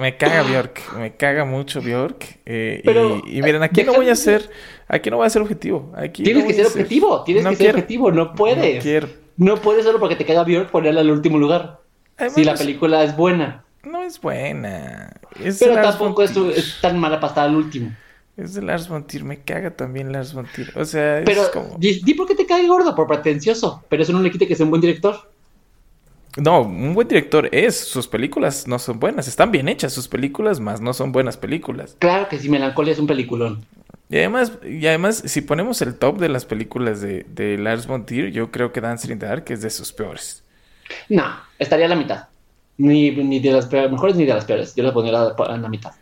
[0.00, 0.96] Me caga Bjork.
[0.96, 2.38] Me caga mucho Bjork.
[2.46, 4.48] eh, Pero, y, y miren, aquí no voy a ser.
[4.88, 5.92] Aquí no voy a ser objetivo.
[5.94, 7.22] Aquí tienes no que ser objetivo.
[7.24, 8.10] Tienes No que ser objetivo.
[8.10, 8.76] No puedes.
[8.76, 9.08] No quiero.
[9.36, 11.80] No puedes solo porque te caga Björk ponerla al último lugar.
[12.16, 13.64] Además, si la película es buena.
[13.82, 15.12] No es buena.
[15.42, 17.90] Es Pero tampoco es, es tan mala para estar al último.
[18.36, 19.24] Es de Lars von Trier.
[19.24, 20.72] Me caga también Lars von Trier.
[20.76, 21.76] O sea, Pero es como...
[21.78, 23.84] di, di por qué te cae gordo, por pretencioso.
[23.88, 25.29] Pero eso no le quita que sea un buen director.
[26.36, 27.78] No, un buen director es.
[27.78, 29.26] Sus películas no son buenas.
[29.28, 31.96] Están bien hechas sus películas, más no son buenas películas.
[31.98, 33.64] Claro que sí, Melancolia es un peliculón.
[34.08, 38.06] Y además, y además si ponemos el top de las películas de, de Lars von
[38.06, 40.42] Trier, yo creo que Dancer in the Dark es de sus peores.
[41.08, 41.24] No,
[41.58, 42.28] estaría a la mitad.
[42.78, 44.74] Ni, ni de las peores- mejores ni de las peores.
[44.74, 45.92] Yo la pondría a la, a la mitad.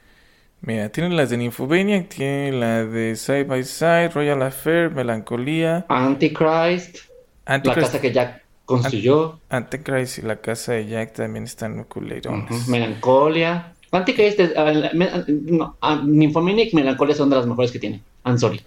[0.61, 6.99] Mira, tiene las de Nymphomaniac, tiene la de Side by Side, Royal Affair, Melancolía, Antichrist,
[7.47, 9.41] la Antichrist, casa que Jack construyó.
[9.49, 12.51] Antichrist y la casa de Jack también están muy culerones.
[12.51, 13.73] Ujú, Melancolia.
[13.91, 14.53] Antichrist, es-
[14.95, 18.03] me- no, Nymphomaniac y Melancolia son de las mejores que tiene.
[18.25, 18.61] I'm sorry.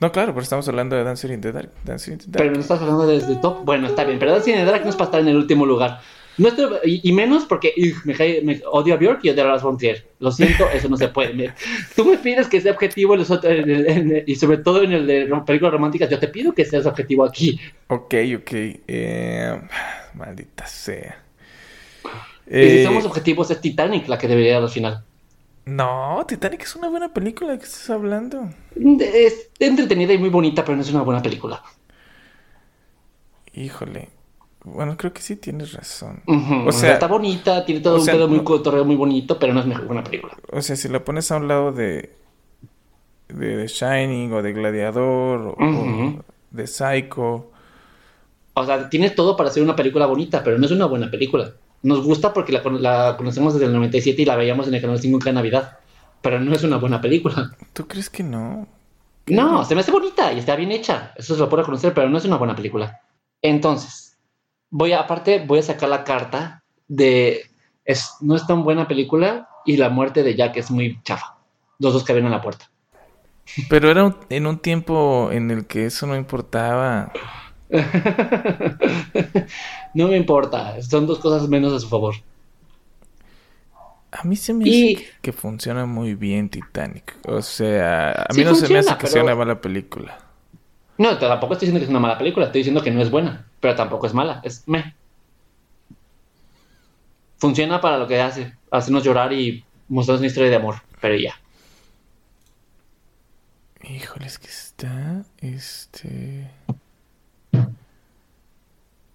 [0.00, 1.70] No, claro, pero estamos hablando de Dancer in the Dark.
[1.84, 2.38] Dancer in the Dark.
[2.38, 3.64] Pero no estás hablando desde top.
[3.64, 4.18] Bueno, está bien.
[4.18, 6.00] Pero Dancing in the Dark no es para estar en el último lugar.
[6.38, 9.42] No estoy, y, y menos porque ugh, me, cae- me odio a Björk y odio
[9.44, 10.06] a Lars von Trier.
[10.18, 11.34] Lo siento, eso no se puede.
[11.34, 11.54] Me-
[11.94, 14.58] tú me pides que sea objetivo en los otros- en el- en el- y sobre
[14.58, 16.08] todo en el de películas románticas.
[16.08, 17.60] Yo te pido que seas objetivo aquí.
[17.88, 18.50] Ok, ok.
[18.88, 19.60] Eh,
[20.14, 21.22] maldita sea.
[22.46, 25.04] y si Eh, somos objetivos, es Titanic la que debería al final.
[25.64, 27.52] no, Titanic es una buena película.
[27.52, 28.48] ¿De qué estás hablando?
[29.00, 31.62] Es entretenida y muy bonita, pero no es una buena película.
[33.54, 34.08] Híjole.
[34.64, 36.22] Bueno, creo que sí tienes razón.
[36.66, 39.52] O sea, está bonita, tiene todo un sea, pedo muy no- cotorreo muy bonito, pero
[39.52, 40.36] no es mejor buena película.
[40.52, 42.16] o sea, si la pones a un lado de
[43.28, 47.50] de The Shining o de Gladiador o, de Psycho.
[48.54, 51.50] O sea, tienes todo para hacer una película bonita, pero no es una buena película.
[51.82, 54.80] Nos gusta porque la, con- la conocemos desde el 97 y la veíamos en el
[54.82, 55.78] canal 5 cada Navidad.
[56.20, 57.56] Pero no es una buena película.
[57.72, 58.68] ¿Tú crees que no?
[59.26, 61.12] No, se me hace bonita y está bien hecha.
[61.16, 63.00] Eso se lo puedo reconocer, pero no es una buena película.
[63.40, 64.11] Entonces,
[64.72, 67.42] voy a, aparte, voy a sacar la carta de
[67.84, 71.36] es, no es tan buena película y la muerte de Jack es muy chafa.
[71.78, 72.68] Los dos caben en la puerta.
[73.68, 77.12] Pero era un- en un tiempo en el que eso no importaba.
[79.94, 82.14] no me importa, son dos cosas menos a su favor.
[84.10, 87.16] A mí se me Y- hace que, funciona muy bien Titanic.
[87.26, 90.18] O sea, a mí Sí no se me hace que sea pero- una mala película.
[90.98, 93.46] No, tampoco estoy diciendo que es una mala película, estoy diciendo que no es buena,
[93.62, 94.96] pero tampoco es mala, es me.
[97.38, 101.40] Funciona para lo que hace, hacernos llorar y mostrarnos una historia de amor, pero ya.
[103.84, 105.22] Híjole, es que está.
[105.38, 106.50] Este.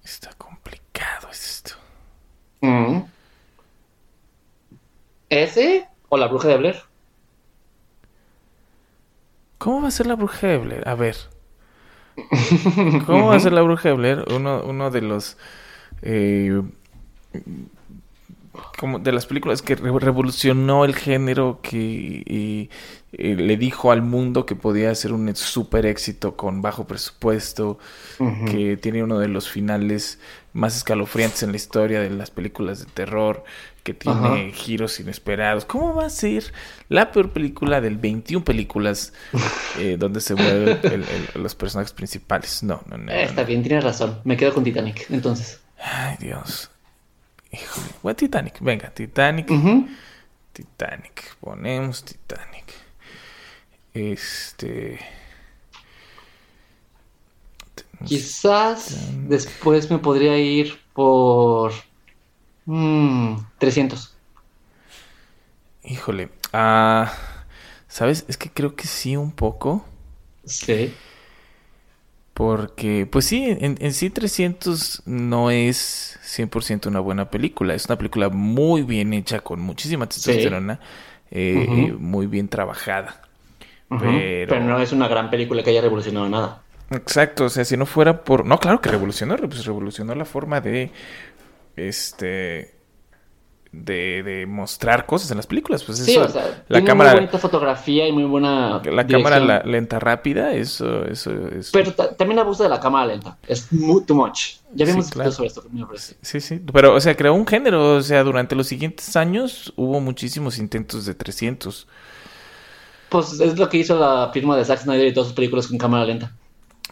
[0.02, 1.76] Está complicado esto.
[2.62, 3.02] Mm.
[5.28, 6.84] ¿Ese o la bruja de Blair?
[9.58, 10.88] ¿Cómo va a ser la bruja de Blair?
[10.88, 11.18] A ver.
[13.06, 14.26] ¿Cómo va a ser la bruja de Blair?
[14.34, 15.38] Uno, uno de los.
[16.02, 16.62] eh,
[18.80, 21.78] como de las películas que re- revolucionó el género, que
[22.26, 22.70] y,
[23.12, 27.78] eh, le dijo al mundo que podía ser un super éxito con bajo presupuesto,
[28.46, 30.20] que tiene uno de los finales
[30.54, 33.44] más escalofriantes en la historia de las películas de terror,
[33.88, 34.36] que tiene Ajá.
[34.54, 35.64] giros inesperados.
[35.64, 36.52] ¿Cómo va a ser
[36.90, 39.14] la peor película del 21 películas
[39.80, 42.64] eh, donde se mueven el- el- los personajes principales?
[42.64, 43.10] No, no, no.
[43.10, 43.48] Eh, Está no.
[43.48, 44.20] bien, tienes razón.
[44.26, 45.62] Me quedo con Titanic, entonces.
[45.82, 46.70] Ay, Dios.
[47.50, 47.88] Híjole.
[48.04, 48.58] Bueno, Titanic.
[48.60, 49.48] Venga, Titanic.
[50.52, 51.36] Titanic.
[51.40, 52.66] Ponemos Titanic.
[53.94, 55.00] Este.
[58.06, 61.72] Quizás después me podría ir por...
[62.68, 64.14] mm, 300.
[65.84, 66.30] Híjole.
[66.54, 67.12] Ah.
[67.88, 68.26] ¿Sabes?
[68.28, 69.86] Es que creo que sí, un poco.
[70.46, 70.94] Sí.
[72.34, 77.74] Porque, pues sí, en, en sí 300 no es 100% una buena película.
[77.74, 80.80] Es una película muy bien hecha, con muchísima testosterona,
[81.32, 81.78] eh, Ujú.
[81.80, 83.22] eh, muy bien trabajada.
[83.90, 84.02] Pero-
[84.50, 86.62] Pero no es una gran película que haya revolucionado nada.
[86.92, 88.46] Exacto, o sea, si no fuera por...
[88.46, 90.92] No, claro que revolucionó, pues revolucionó la forma de...
[91.78, 92.74] Este...
[93.70, 95.84] De, de mostrar cosas en las películas.
[95.84, 99.06] Pues Sí, eso, o sea, la tiene cámara, muy bonita fotografía y muy buena la
[99.06, 101.70] cámara la- lenta rápida, eso, eso es...
[101.72, 103.38] Pero ta- también abusa de la cámara lenta.
[103.46, 104.56] Es muy too much.
[104.74, 105.32] Ya Sí, habíamos claro.
[105.34, 105.64] sobre esto.
[105.70, 106.16] me parece.
[106.22, 110.00] Sí, sí, pero, o sea, creó un género, o sea, durante los siguientes años hubo
[110.00, 111.88] muchísimos intentos de 300.
[113.10, 115.78] Pues es lo que hizo la firma de Zack Snyder y todas sus películas con
[115.78, 116.32] cámara lenta.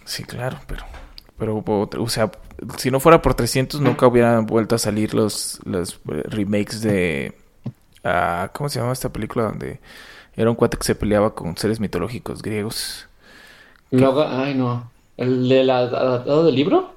[0.03, 0.83] Sí, claro, pero,
[1.37, 2.31] pero, o sea,
[2.77, 7.35] si no fuera por 300 nunca hubieran vuelto a salir los, los eh, remakes de,
[8.03, 9.79] ah, ¿cómo se llama esta película donde
[10.35, 13.07] era un cuate que se peleaba con seres mitológicos griegos?
[13.91, 14.91] Luego, ay no.
[15.17, 16.95] ¿El de la adaptado del libro?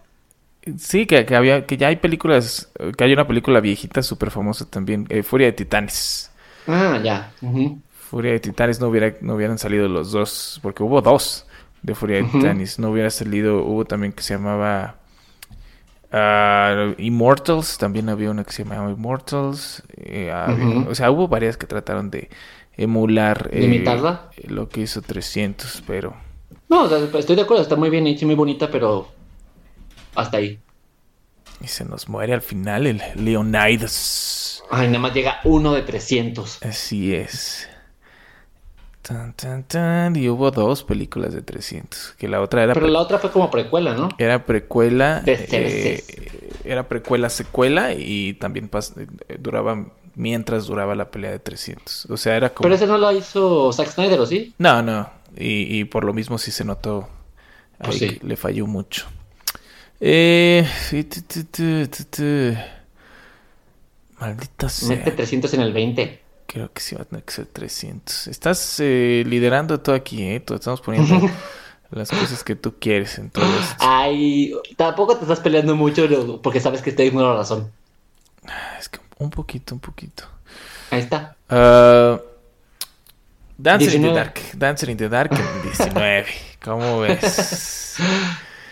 [0.78, 4.68] Sí, que, que había, que ya hay películas, que hay una película viejita súper famosa
[4.68, 6.30] también, eh, Furia de Titanes.
[6.66, 7.32] Ah, ya.
[7.40, 7.80] Ujú.
[7.90, 11.47] Furia de Titanes no hubiera, no hubieran salido los dos, porque hubo dos
[11.82, 12.30] de Furia de.
[12.30, 14.96] Titanes, no hubiera salido, hubo también que se llamaba
[16.12, 21.56] ah, Immortals, también había una que se llamaba Immortals, eh, había- o sea, hubo varias
[21.56, 22.28] que trataron de
[22.76, 23.60] emular eh,
[24.46, 26.14] lo que hizo 300, pero
[26.68, 27.62] No, o sea, estoy de acuerdo.
[27.62, 29.08] Está muy bien hecha y muy bonita, pero
[30.14, 30.58] hasta ahí.
[31.60, 34.62] y se nos muere al final el Leonidas.
[34.70, 36.62] Ay, nada más llega uno de 300.
[36.62, 37.68] Así es.
[39.08, 40.16] Tan, tan, tan.
[40.16, 42.16] Y hubo dos películas de 300.
[42.18, 44.10] Que la otra era Pero la otra fue como precuela, ¿no?
[44.18, 45.20] Era precuela.
[45.20, 46.04] De eh,
[46.62, 52.08] era precuela, secuela y también eh, duraba mientras duraba la pelea de 300.
[52.10, 52.64] O sea, era como...
[52.64, 54.52] Pero ese no lo hizo Zack Snyder, ¿o sí?
[54.58, 55.08] No, no.
[55.34, 57.08] Y, y por lo mismo sí se notó.
[57.78, 58.18] Pues ahí sí.
[58.18, 59.06] que le falló mucho.
[60.00, 60.66] Eh.
[64.20, 64.96] Maldita sea.
[64.98, 66.27] Mete 300 en el 20.
[66.48, 68.26] Creo que sí va a tener que ser 300.
[68.26, 70.42] Estás eh, liderando todo aquí, ¿eh?
[70.48, 71.30] Estamos poniendo
[71.90, 73.76] las cosas que tú quieres en todo esto.
[73.80, 76.08] Ay, tampoco te estás peleando mucho
[76.42, 77.70] porque sabes que estoy la razón.
[78.78, 80.24] Es que un poquito, un poquito.
[80.90, 81.36] Ahí está.
[81.50, 82.18] Uh,
[83.58, 84.14] Dancer in the 19.
[84.14, 84.40] Dark.
[84.54, 86.26] Dancer in the Dark en 19.
[86.64, 87.98] ¿Cómo ves?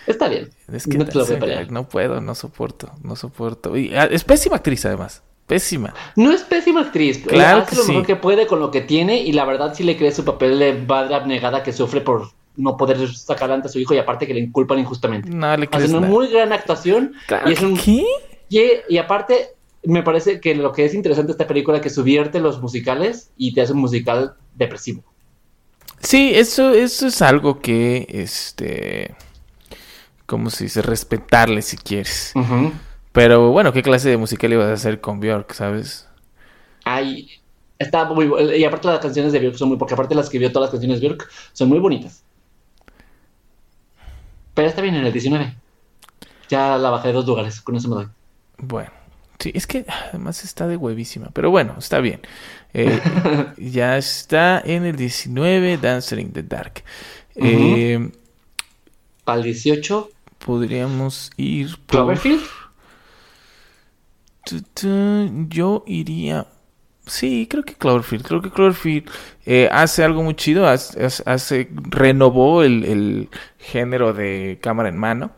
[0.07, 0.49] Está bien.
[0.73, 3.77] Es que no te lo voy a no puedo, no soporto, no soporto.
[3.77, 5.23] Y, ah, es pésima actriz además.
[5.47, 5.95] Pésima.
[6.17, 7.19] No es pésima actriz.
[7.27, 7.93] Claro hace que lo sí.
[7.93, 10.59] mejor que puede con lo que tiene y la verdad sí le cree su papel
[10.59, 14.27] de madre abnegada que sufre por no poder sacar adelante a su hijo y aparte
[14.27, 15.29] que le inculpan injustamente.
[15.31, 16.13] No le crees Hace una nada.
[16.13, 18.05] muy gran actuación Claro y es que un ¿Qué?
[18.49, 19.51] y, y aparte
[19.85, 23.31] me parece que lo que es interesante de esta película es que subvierte los musicales
[23.37, 25.05] y te hace un musical depresivo.
[26.01, 29.15] Sí, eso, eso es algo que, este,
[30.27, 30.83] ¿cómo se dice?
[30.83, 32.33] Respetarle si quieres.
[32.35, 32.73] Ujú.
[33.17, 36.07] Pero bueno, ¿qué clase de musical ibas a hacer con Bjork, sabes?
[36.85, 37.31] Ay,
[37.79, 40.67] está muy y aparte las canciones de Björk son muy porque aparte las escribió todas
[40.67, 42.23] las canciones de Björk son muy bonitas.
[44.53, 45.57] Pero está bien en el 19.
[46.51, 48.07] Ya la bajé de dos lugares, con eso me doy.
[48.59, 48.91] Bueno,
[49.39, 52.21] sí, es que además está de huevísima, pero bueno, está bien.
[52.75, 53.01] Eh,
[53.57, 56.85] ya está en el 19, Dancer in the Dark.
[57.35, 58.11] Eh,
[59.25, 60.11] Al 18,
[60.45, 62.01] podríamos ir por...
[62.01, 62.66] Cloverfield.
[65.49, 66.47] Yo iría...
[67.07, 68.25] Sí, creo que Cloverfield.
[68.27, 69.09] Creo que Cloverfield
[69.45, 70.67] eh, hace algo muy chido.
[70.67, 73.29] Hace, renovó el, el
[73.59, 75.31] género de cámara en mano.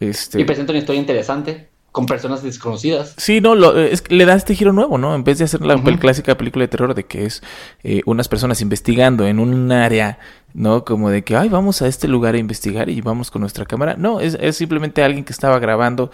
[0.00, 3.14] Este, Y presenta una historia interesante con personas desconocidas.
[3.16, 5.14] Sí, no, lo- es que le da este giro nuevo, ¿no?
[5.14, 7.42] En vez de hacer la clásica película de terror de que es
[7.82, 10.18] eh, unas personas investigando en un área,
[10.52, 10.84] ¿no?
[10.84, 13.94] Como de que, ay, vamos a este lugar a investigar y vamos con nuestra cámara.
[13.96, 16.10] No, es, es simplemente alguien que estaba grabando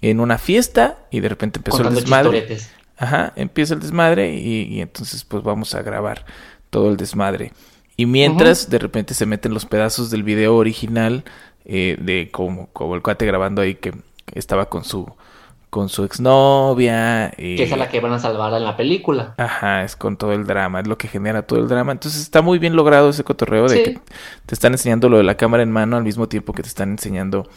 [0.00, 2.40] en una fiesta y de repente empezó contando el desmadre.
[2.40, 2.72] chistoretes.
[2.98, 6.24] Ajá, empieza el desmadre y, y entonces pues vamos a grabar
[6.70, 7.52] todo el desmadre.
[7.96, 11.24] Y mientras de repente se meten los pedazos del video original
[11.64, 13.92] eh, de como, como el cuate grabando ahí que
[14.34, 15.10] estaba con su
[15.70, 17.32] con su exnovia.
[17.36, 19.34] Que es a la que van a salvar en la película.
[19.36, 21.92] Ajá, es con todo el drama, es lo que genera todo el drama.
[21.92, 23.98] Entonces está muy bien logrado ese cotorreo de que
[24.46, 26.92] te están enseñando lo de la cámara en mano al mismo tiempo que te están
[26.92, 27.48] enseñando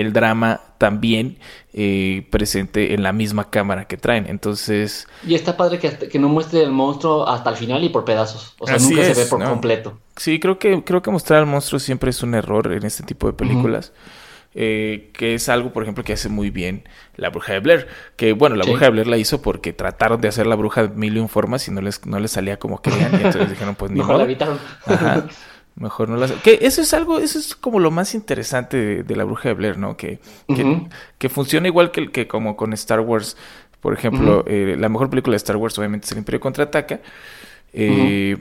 [0.00, 1.38] el drama también
[1.72, 4.26] eh, presente en la misma cámara que traen.
[4.28, 8.54] Entonces, Y está padre que, no muestre el monstruo hasta el final y por pedazos.
[8.58, 9.48] O sea, Así nunca es, se ve por ¿no?
[9.50, 9.98] completo.
[10.16, 13.26] sí, creo que, creo que mostrar al monstruo siempre es un error en este tipo
[13.26, 13.92] de películas.
[14.54, 16.82] eh, que es algo, por ejemplo, que hace muy bien
[17.16, 17.86] la bruja de Blair.
[18.16, 18.70] Que bueno, la Sí.
[18.70, 21.28] bruja de Blair la hizo porque trataron de hacer la bruja de mil y un
[21.28, 23.12] formas y no les, no les salía como querían.
[23.12, 24.24] Y entonces dijeron, pues ni Mejor la modo.
[24.24, 24.58] evitaron.
[25.78, 26.32] Mejor no las...
[26.32, 29.54] Que eso es algo, eso es como lo más interesante de, de la bruja de
[29.54, 29.96] Blair, ¿no?
[29.96, 30.18] Que,
[31.18, 33.36] que, funciona igual que, que como con Star Wars.
[33.80, 37.00] Por ejemplo, eh, la mejor película de Star Wars obviamente es El Imperio Contraataca.
[37.72, 38.36] Eh,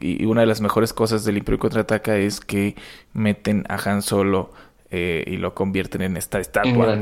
[0.00, 2.76] y, y una de las mejores cosas del Imperio Contraataca es que
[3.12, 4.52] meten a Han Solo
[4.92, 6.98] eh, y lo convierten en esta estatua.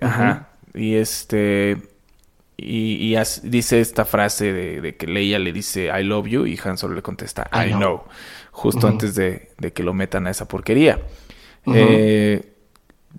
[0.00, 0.48] Ajá.
[0.74, 1.76] Y este.
[2.56, 6.46] Y, y as- dice esta frase de, de que Leia le dice I love you
[6.46, 7.78] y Han Solo le contesta I, I know.
[7.78, 8.02] know.
[8.52, 11.00] Justo antes de, de que lo metan a esa porquería.
[11.66, 12.52] Eh,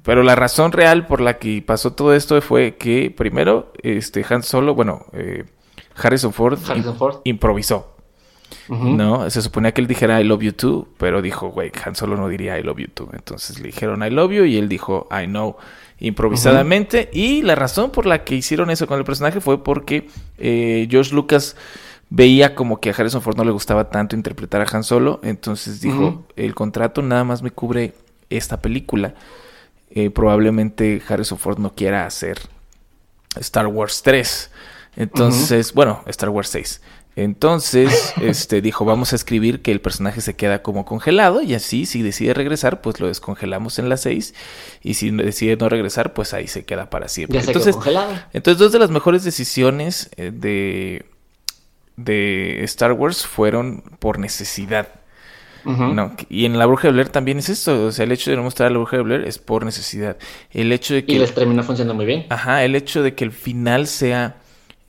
[0.03, 4.43] pero la razón real por la que pasó todo esto fue que primero este Han
[4.43, 5.43] Solo, bueno, eh,
[5.95, 7.89] Harrison Ford Harrison improvisó.
[8.69, 12.15] No, se suponía que él dijera I love you too, pero dijo, güey, Han Solo
[12.15, 13.09] no diría I love you too.
[13.13, 15.57] Entonces le dijeron I love you y él dijo I know
[15.99, 17.09] improvisadamente.
[17.11, 21.13] Y la razón por la que hicieron eso con el personaje fue porque eh, George
[21.13, 21.55] Lucas
[22.15, 25.19] veía como que a Harrison Ford no le gustaba tanto interpretar a Han Solo.
[25.23, 27.95] Entonces dijo, el contrato nada más me cubre
[28.29, 29.15] esta película.
[29.89, 32.37] Eh, probablemente Harrison Ford no quiera hacer
[33.37, 34.51] Star Wars 3.
[34.95, 36.81] Entonces, bueno, Star Wars 6.
[37.15, 41.87] Entonces, este dijo, vamos a escribir que el personaje se queda como congelado y así
[41.87, 44.35] si decide regresar, pues lo descongelamos en la 6
[44.83, 47.39] y si decide no regresar, pues ahí se queda para siempre.
[47.39, 47.75] Ya se Entonces,
[48.33, 51.05] entonces dos de las mejores decisiones eh, de
[51.97, 54.87] de Star Wars fueron por necesidad.
[55.65, 58.35] No, y en la Bruja de Blair también es esto, o sea, el hecho de
[58.35, 60.17] no mostrar a la Bruja de Blair es por necesidad.
[60.51, 62.25] El hecho de que Y les terminó funcionando muy bien.
[62.29, 64.35] Ajá, el hecho de que el final sea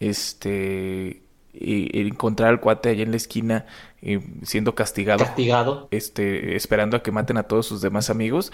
[0.00, 3.66] este y- y encontrar al cuate allá en la esquina
[4.02, 5.88] eh, siendo castigado, Castigado.
[5.92, 8.52] este, esperando a que maten a todos sus demás amigos.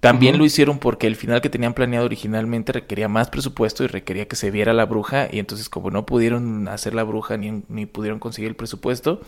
[0.00, 4.28] También lo hicieron porque el final que tenían planeado originalmente requería más presupuesto y requería
[4.28, 5.28] que se viera la bruja.
[5.30, 9.20] Y entonces, como no pudieron hacer la bruja ni, ni pudieron conseguir el presupuesto,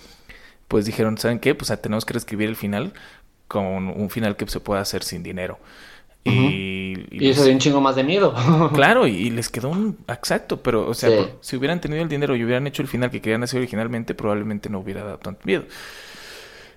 [0.69, 1.57] pues dijeron, ¿saben qué?
[1.57, 2.93] Pues ah, tenemos que reescribir el final
[3.49, 5.59] con un final que se pueda hacer sin dinero.
[6.23, 8.35] Y, y, eso dio un chingo más de miedo.
[8.75, 9.99] claro, y, les quedó un...
[10.07, 11.11] Exacto, pero, o sea,
[11.41, 14.69] si hubieran tenido el dinero y hubieran hecho el final que querían hacer originalmente, probablemente
[14.69, 15.65] no hubiera dado tanto miedo.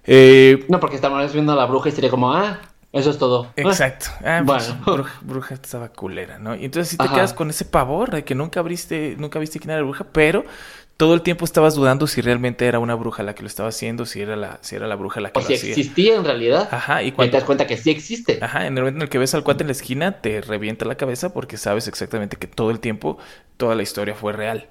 [0.05, 2.59] Eh, no, porque estamos viendo a la bruja y sería como, ah,
[2.93, 3.51] eso es todo.
[3.55, 4.05] Exacto.
[4.23, 5.05] Ah, pues, bueno.
[5.21, 6.55] bruja, estaba culera, ¿no?
[6.55, 9.71] Y entonces si te quedas con ese pavor de que nunca abriste, nunca viste quién
[9.71, 10.45] era la bruja, pero
[10.95, 14.05] todo el tiempo estabas dudando si realmente era una bruja la que lo estaba haciendo,
[14.05, 16.69] si era la, si era la bruja la que o si existía en realidad.
[16.71, 18.37] Ajá, y cuando te das cuenta que sí existe.
[18.41, 20.85] Ajá, en el momento en el que ves al cuate en la esquina, te revienta
[20.85, 23.17] la cabeza porque sabes exactamente que todo el tiempo,
[23.57, 24.67] toda la historia fue real.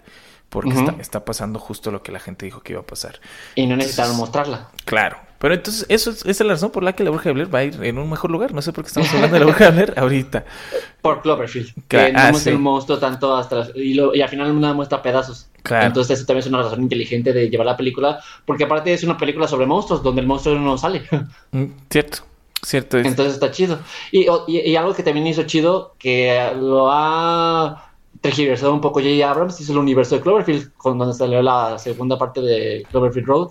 [0.53, 3.21] Porque está, está, pasando justo lo que la gente dijo que iba a pasar.
[3.55, 4.69] Y no necesitaron mostrarla.
[4.85, 5.17] Claro.
[5.39, 7.55] Pero entonces, eso es, esa es la razón por la que la bruja de Blair
[7.55, 8.53] va a ir en un mejor lugar.
[8.53, 10.45] No sé por qué estamos hablando de la bruja de Blair ahorita.
[11.01, 11.73] Por Cloverfield.
[11.89, 13.69] Que no ah, muestra el monstruo tanto hasta...
[13.75, 15.49] y, y, al final no muestra pedazos.
[15.63, 15.87] Claro.
[15.87, 18.21] Entonces eso también es una razón inteligente de llevar la película.
[18.45, 21.03] Porque aparte es una película sobre monstruos donde el monstruo no sale.
[21.51, 22.19] Mm, cierto.
[22.63, 22.99] Cierto.
[22.99, 23.79] Entonces está chido.
[24.13, 27.92] Y, y, algo que también hizo chido, que lo ha
[28.23, 29.29] tergiversado un poco J.
[29.29, 33.51] Abrams, hizo el universo de Cloverfield, con donde salió la segunda parte de Cloverfield Road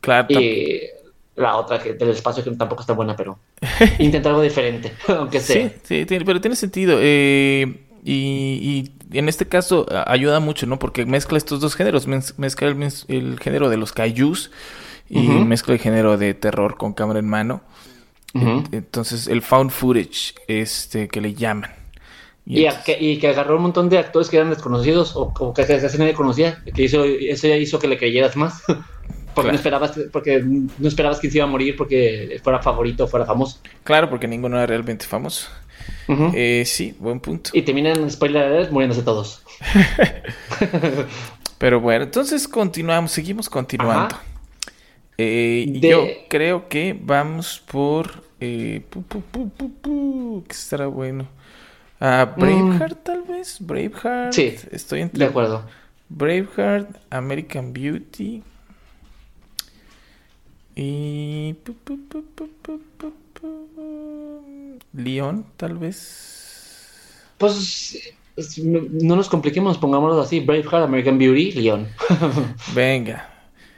[0.00, 0.40] Claro.
[0.40, 0.82] Y
[1.34, 3.38] la otra que del espacio que tampoco está buena, pero
[3.98, 5.72] intenta algo diferente, aunque sea.
[5.82, 6.98] Sí, sí, pero tiene sentido.
[7.00, 10.78] Eh, y, en este caso ayuda mucho, ¿no?
[10.78, 12.68] Porque mezcla estos dos géneros, mezcla
[13.08, 14.50] el, género de los kaijus
[15.08, 17.62] y mezcla el género de terror con cámara en mano.
[18.34, 21.70] Entonces, el found footage, este, que le llaman.
[22.48, 26.14] Y, que, agarró un montón de actores que eran desconocidos o, o que casi nadie
[26.14, 28.62] conocía, que hizo, eso ya hizo que le creyeras más.
[29.34, 33.06] Porque, no esperabas, porque no esperabas que se iba a morir porque fuera favorito o
[33.06, 33.60] fuera famoso.
[33.84, 35.50] Claro, porque ninguno era realmente famoso.
[36.08, 37.50] eh, sí, buen punto.
[37.52, 39.42] Y terminan, spoiler muriéndose todos.
[41.58, 44.16] Pero bueno, entonces continuamos, seguimos continuando.
[45.18, 48.24] Eh, Yo creo que vamos por...
[48.40, 51.28] Eh, que estará bueno.
[52.00, 53.58] Ah, Braveheart, tal vez.
[53.60, 54.32] Braveheart.
[54.32, 54.56] Sí.
[54.70, 55.18] Estoy entre.
[55.18, 55.64] De acuerdo.
[56.08, 58.42] Braveheart, American Beauty.
[60.74, 61.56] Y...
[64.92, 67.22] León, tal vez.
[67.38, 68.14] Pues
[68.62, 70.40] no nos compliquemos, pongámoslo así.
[70.40, 71.88] Braveheart, American Beauty, León.
[72.74, 73.28] Venga.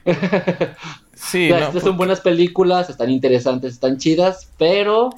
[1.21, 5.11] Sí, no, son buenas películas, están interesantes, están chidas, pero...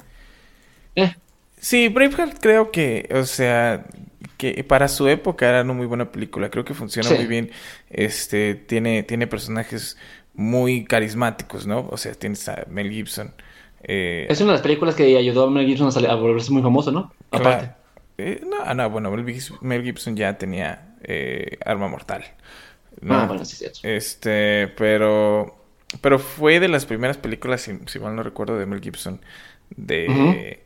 [0.95, 1.13] Eh.
[1.61, 3.85] Sí, Braveheart creo que, o sea,
[4.37, 6.49] que para su época era una muy buena película.
[6.49, 7.51] Creo que funciona muy bien.
[7.87, 9.95] Este, tiene, tiene personajes
[10.33, 11.87] muy carismáticos, ¿no?
[11.91, 13.35] O sea, tienes a Mel Gibson.
[13.83, 16.91] Eh, es una de las películas que ayudó a Mel Gibson a, volverse muy famoso,
[16.91, 17.13] ¿no?
[17.29, 17.75] Aparte.
[18.17, 22.23] Eh, no, ah, no, bueno, Mel Gibson ya tenía eh, Arma Mortal.
[23.07, 23.81] Ah, bueno, sí, sí.
[23.83, 25.63] Este, pero,
[26.01, 29.21] pero fue de las primeras películas, si, mal no recuerdo, de Mel Gibson.
[29.75, 30.63] De,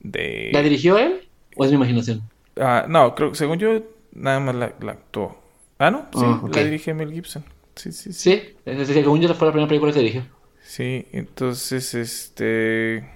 [0.00, 0.50] de...
[0.52, 1.28] ¿La dirigió él?
[1.56, 2.22] ¿O es mi imaginación?
[2.56, 3.82] Ah, no, creo, según yo,
[4.12, 5.40] nada más la, actuó.
[5.78, 7.44] Ah, no, sí, ah, la dirigió Mel Gibson.
[7.76, 8.42] Sí, sí, sí.
[8.64, 10.24] Sí, según yo fue la primera película que dirigió.
[10.62, 13.08] Sí, entonces, este...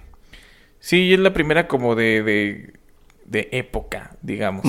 [0.80, 2.74] Sí, es la primera como de, de,
[3.24, 4.64] de época, digamos.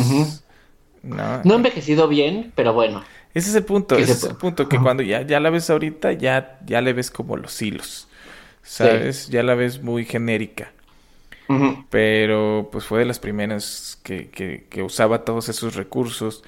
[1.04, 1.42] ¿no?
[1.44, 3.04] no ha envejecido bien, pero bueno.
[3.34, 6.14] Ese es el punto, ese es el punto, que cuando ya, ya la ves ahorita,
[6.14, 8.08] ya, ya le ves como los hilos,
[8.64, 9.28] ¿sabes?
[9.28, 10.72] Ya la ves muy genérica.
[11.90, 16.44] Pero pues fue de las primeras que, que, que usaba todos esos recursos.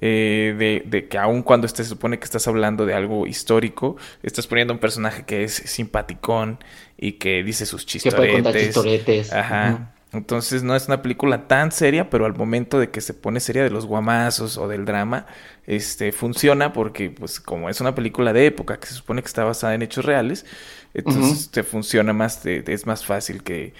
[0.00, 4.46] Eh, de, de, que aun cuando se supone que estás hablando de algo histórico, estás
[4.46, 6.60] poniendo un personaje que es simpaticón
[6.96, 9.32] y que dice sus chistoretes.
[9.32, 9.92] Ajá.
[10.12, 13.62] Entonces no es una película tan seria, pero al momento de que se pone seria
[13.62, 15.26] de los guamazos o del drama,
[15.66, 19.44] este funciona porque pues como es una película de época que se supone que está
[19.44, 20.46] basada en hechos reales,
[20.94, 23.74] entonces te funciona más, es más fácil que,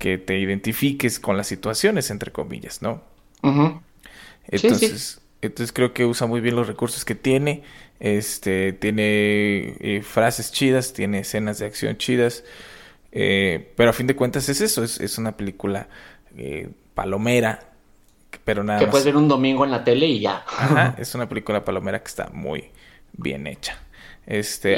[0.00, 3.02] que, te identifiques con las situaciones entre comillas, ¿no?
[4.48, 7.62] Entonces, entonces creo que usa muy bien los recursos que tiene.
[8.00, 12.44] Este tiene eh, frases chidas, tiene escenas de acción chidas.
[13.12, 15.88] Eh, pero a fin de cuentas es eso, es, una película
[16.36, 17.60] eh, palomera.
[18.44, 20.44] Pero nada que puedes ver un domingo en la tele y ya.
[20.46, 22.70] Ajá, es una película palomera que está muy
[23.12, 23.78] bien hecha.
[24.30, 24.76] Este,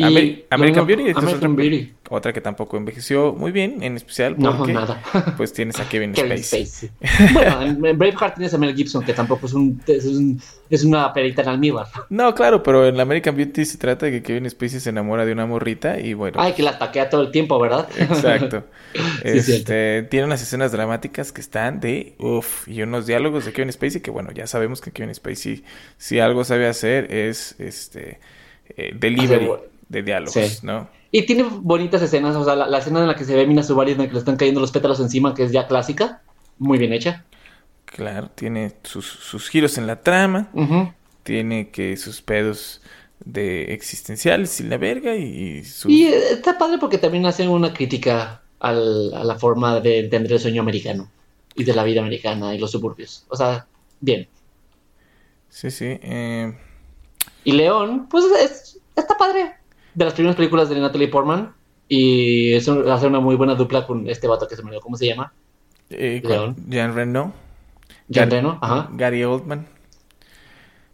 [0.48, 1.92] American Beauty.
[2.08, 4.74] otra, que tampoco envejeció muy bien, en especial porque
[5.36, 6.90] pues tienes a Kevin, Spacey.
[7.34, 11.48] bueno, en, Braveheart tienes a Mel Gibson, que tampoco es, un, es, una perita en
[11.48, 11.86] almíbar.
[12.08, 15.32] No, claro, pero en American Beauty se trata de que Kevin Spacey se enamora de
[15.32, 16.40] una morrita y bueno.
[16.40, 17.86] Ay, que la taquea todo el tiempo, ¿verdad?
[17.98, 18.64] Exacto.
[19.22, 24.00] este, tiene unas escenas dramáticas que están de uff, y unos diálogos de Kevin Spacey
[24.00, 25.62] que bueno, ya sabemos que Kevin Spacey
[25.98, 28.18] si algo sabe hacer es este
[28.76, 29.48] eh, delivery
[29.88, 30.88] de diálogos, ¿no?
[31.10, 33.62] Y tiene bonitas escenas, o sea, la, la escena en la que se ve Mina
[33.62, 36.22] Subari en la que le están cayendo los pétalos encima, que es ya clásica,
[36.58, 37.24] muy bien hecha.
[37.84, 40.48] Claro, tiene sus, sus giros en la trama,
[41.22, 42.80] tiene que sus pedos
[43.24, 45.90] de existenciales y la verga y, y su...
[45.90, 50.32] Y eh, está padre porque también hacen una crítica al- a la forma de entender
[50.32, 51.10] el sueño americano
[51.54, 53.26] y de la vida americana y los suburbios.
[53.28, 53.66] O sea,
[54.00, 54.26] bien.
[55.50, 55.98] Sí, sí.
[56.02, 56.54] eh,
[57.44, 59.52] Y León, pues es, está padre.
[59.94, 61.52] De las primeras películas de Natalie Portman.
[61.88, 64.80] Y es un- hace una muy buena dupla con este vato que se me olvidó.
[64.80, 65.32] ¿Cómo se llama?
[65.90, 66.56] eh, León.
[66.68, 67.34] Jean Reno.
[68.08, 68.88] Jean Reno, ajá.
[68.92, 69.66] Gary Oldman.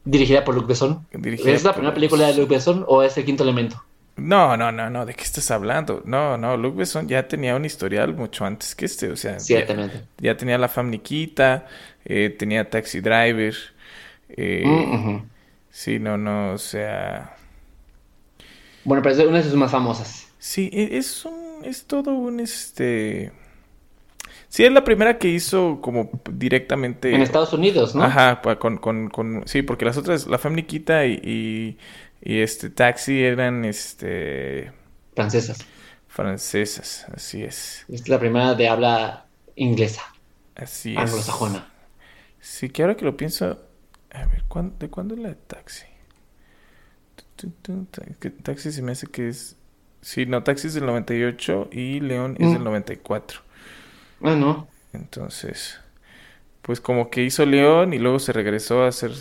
[0.05, 1.07] Dirigida por Luc Besson.
[1.13, 2.35] Dirigida ¿Es la primera película de.
[2.35, 3.83] Luc Besson o es el quinto elemento?
[4.17, 6.03] No, no, no, no, ¿de qué estás hablando?
[6.05, 9.41] No, no, Luke Besson ya tenía un historial mucho antes que este, o sea, ya,
[9.41, 10.03] Ciertamente.
[10.19, 11.67] ya tenía La Famniquita,
[12.05, 13.55] eh, tenía Taxi Driver,
[14.31, 15.23] eh, Mm.
[15.81, 17.37] Sí, no, no, o sea,
[18.83, 20.37] Bueno, pero es una de sus más famosas.
[20.39, 23.33] sí, e- es un, es todo un, este,
[24.49, 28.19] sí, es la primera que hizo como directamente, En Estados Unidos, ¿no?
[28.19, 31.79] ajá, con, con, con, sí, porque las otras, La Famniquita y, y,
[32.23, 34.73] y este Taxi eran, este,
[35.15, 35.69] Francesas.
[36.07, 37.87] francesas, así es.
[37.89, 40.03] Es la primera de habla inglesa,
[40.55, 41.13] Así es.
[41.13, 41.75] anglosajona.
[42.41, 43.68] Sí, que ahora que lo pienso.
[44.13, 45.85] A ver, ¿cuán- ¿de cuándo es la de taxi?
[48.43, 49.57] Taxi se me hace que es.
[50.01, 52.53] Sí, no, Taxi es del 98 y León es Mm.
[52.55, 53.41] del 94.
[54.23, 54.69] Ah, no.
[54.93, 55.79] Entonces,
[56.63, 59.13] pues como que hizo León y luego se regresó a hacer.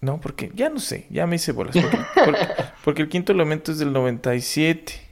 [0.00, 1.74] No, porque ya no sé, ya me hice bolas.
[1.76, 2.46] Porque, porque-
[2.84, 5.06] porque el quinto elemento es del 97.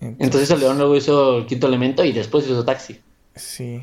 [0.00, 3.00] Entonces el León luego hizo el quinto elemento y después hizo taxi.
[3.34, 3.82] Sí.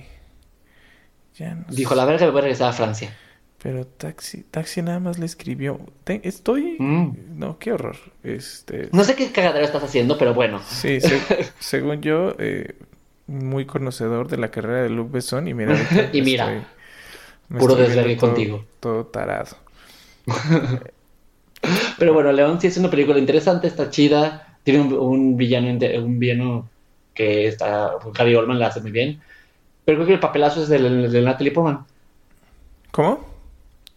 [1.36, 3.16] Ya no Dijo, la verga me voy a regresar a Francia.
[3.64, 5.80] Pero Taxi, Taxi nada más le escribió.
[6.04, 6.76] "Te- estoy.
[6.80, 7.40] Mm.
[7.40, 7.96] No, qué horror.
[8.22, 8.90] Este.
[8.92, 10.60] No sé qué cagadero estás haciendo, pero bueno.
[10.68, 11.22] Sí, se-
[11.60, 12.76] según yo, eh,
[13.26, 15.48] muy conocedor de la carrera de Luc Besson.
[15.48, 15.76] Y mira,
[16.14, 16.68] Y mira, estoy-
[17.48, 18.66] me puro desvergue contigo.
[18.82, 19.56] Todo tarado.
[21.98, 24.58] Pero bueno, León sí es una película interesante, está chida.
[24.64, 25.70] Tiene un, un villano
[26.04, 26.70] un villano
[27.14, 27.92] que está.
[28.14, 29.22] Gary Oldman la hace muy bien.
[29.86, 31.86] Pero creo que el papelazo es del de Natalie Portman.
[32.92, 33.33] ¿Cómo?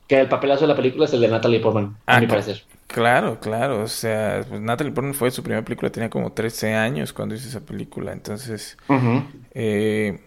[0.07, 2.63] Que el papelazo de la película es el de Natalie Portman, a Ah, mi parecer.
[2.87, 3.83] Claro, claro.
[3.83, 5.91] O sea, pues Natalie Portman fue su primera película.
[5.91, 8.13] Tenía como 13 años cuando hizo esa película.
[8.13, 8.77] Entonces.
[8.89, 9.25] Ujú.
[9.53, 10.21] Eh,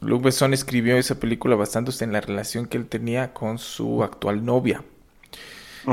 [0.00, 4.44] Luc Besson escribió esa película basándose en la relación que él tenía con su actual
[4.44, 4.82] novia.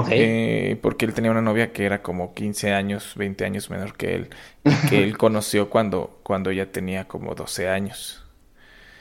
[0.09, 4.15] Eh, porque él tenía una novia que era como 15 años, 20 años menor que
[4.15, 4.29] él,
[4.65, 8.24] y que él conoció cuando, cuando ella tenía como 12 años.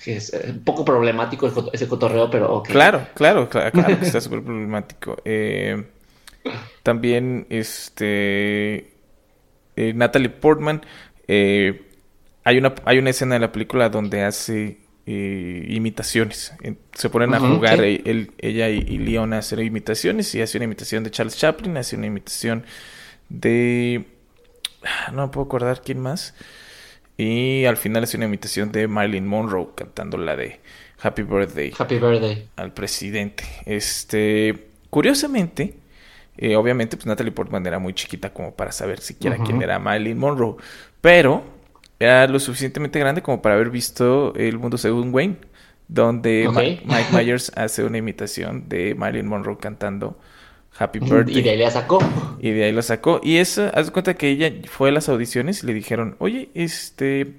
[0.04, 2.68] Que es eh, un poco problemático ese cotorreo, pero ok.
[2.68, 5.16] Claro, claro, cla- claro, que está súper problemático.
[5.24, 5.82] Eh,
[6.82, 8.92] también, este,
[9.76, 10.82] eh, Natalie Portman,
[11.26, 11.82] eh,
[12.44, 16.54] hay una, hay una escena de la película donde hace imitaciones.
[16.94, 20.64] Se ponen a jugar, él, ella y, y Leon a hacer imitaciones y hace una
[20.64, 22.64] imitación de Charles Chaplin, hace una imitación
[23.28, 24.04] de...
[24.82, 26.34] ah, No me puedo acordar quién más.
[27.16, 30.60] Y al final hace una imitación de Marilyn Monroe cantando la de
[31.00, 32.48] Happy Birthday Happy birthday.
[32.56, 33.44] al presidente.
[33.66, 35.74] Este, curiosamente,
[36.36, 40.18] eh, obviamente, pues Natalie Portman era muy chiquita como para saber siquiera quién era Marilyn
[40.18, 40.56] Monroe,
[41.00, 41.44] pero
[42.00, 45.36] era lo suficientemente grande como para haber visto El Mundo Según Wayne,
[45.86, 46.48] donde
[46.84, 50.18] Mike Myers hace una imitación de Marilyn Monroe cantando
[50.78, 51.40] Happy Birthday.
[51.40, 52.00] Y de ahí la sacó.
[52.36, 53.20] Y de ahí lo sacó.
[53.22, 56.50] Y eso, haz de cuenta que ella fue a las audiciones y le dijeron, oye,
[56.54, 57.36] este,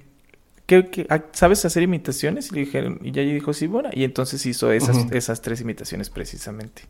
[0.67, 2.51] ¿qué, qué- ah, sabes hacer imitaciones?
[2.51, 3.89] Y le dijeron, y ella dijo, sí, bueno.
[3.93, 6.83] Y entonces hizo esas, esas tres imitaciones precisamente.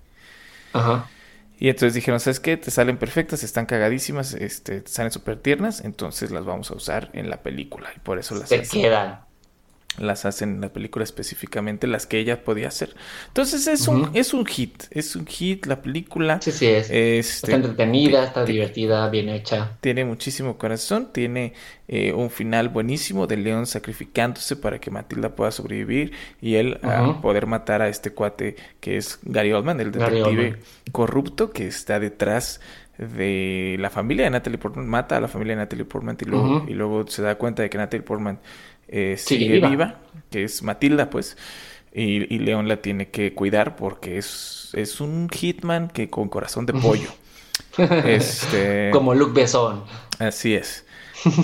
[0.73, 1.15] Ajá.
[1.57, 2.57] Y entonces dijeron, ¿sabes qué?
[2.57, 7.09] Te salen perfectas, están cagadísimas, este, te salen súper tiernas, entonces las vamos a usar
[7.13, 7.89] en la película.
[7.95, 9.24] Y por eso las Se hacen, quedan.
[9.99, 12.95] Las hacen en la película específicamente, las que ella podía hacer.
[13.27, 16.39] Entonces es un, es un hit, es un hit la película.
[16.41, 16.89] Sí, sí, es.
[16.89, 19.77] Este, Está entretenida, está ti- divertida, bien hecha.
[19.81, 21.53] Tiene muchísimo corazón, tiene
[21.87, 27.21] eh, un final buenísimo de León sacrificándose para que Matilda pueda sobrevivir y él a
[27.21, 30.59] poder matar a este cuate que es Gary Oldman, el detective Oldman.
[30.91, 32.59] corrupto que está detrás
[32.97, 36.65] de la familia de Natalie Portman, mata a la familia de Natalie Portman y luego,
[36.67, 38.39] y luego se da cuenta de que Natalie Portman
[38.87, 39.69] eh, Sigue sigue viva.
[39.69, 40.01] viva.
[40.31, 41.37] que es Matilda pues,
[41.93, 46.65] y, y León la tiene que cuidar porque es, es un hitman que con corazón
[46.65, 47.09] de pollo.
[48.03, 48.91] Este...
[48.91, 49.83] Como Luke Besson.
[50.19, 50.85] Así es.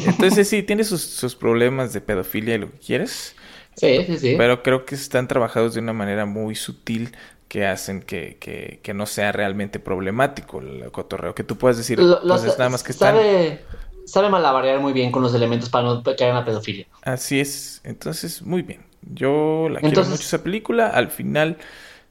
[0.05, 3.35] Entonces sí, tiene sus, sus problemas de pedofilia y lo que quieres,
[3.75, 4.35] Sí, sí, sí.
[4.37, 7.15] pero creo que están trabajados de una manera muy sutil
[7.47, 11.35] que hacen que, que, que no sea realmente problemático el cotorreo.
[11.35, 13.15] Que tú puedas decir, Lo- lo pues es nada más que están...
[13.15, 13.65] sabe,
[14.05, 16.85] sabe malabarear muy bien con los elementos para no caer en la pedofilia.
[17.03, 17.81] Así es.
[17.83, 18.81] Entonces, muy bien.
[19.13, 20.87] Yo la quiero Entonces- mucho esa película.
[20.87, 21.57] Al final,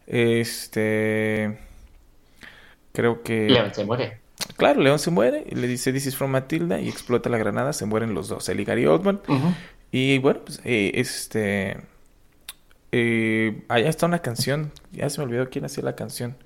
[0.07, 1.59] este.
[2.93, 3.49] Creo que.
[3.49, 4.21] León se muere.
[4.57, 7.73] Claro, León se muere y le dice This is from Matilda y explota la granada.
[7.73, 9.21] Se mueren los dos, él y Gary Oldman.
[9.93, 11.77] Y bueno, pues, eh, este.
[12.93, 14.73] eh, allá está una canción.
[14.93, 16.37] Ya se me olvidó quién hacía la canción.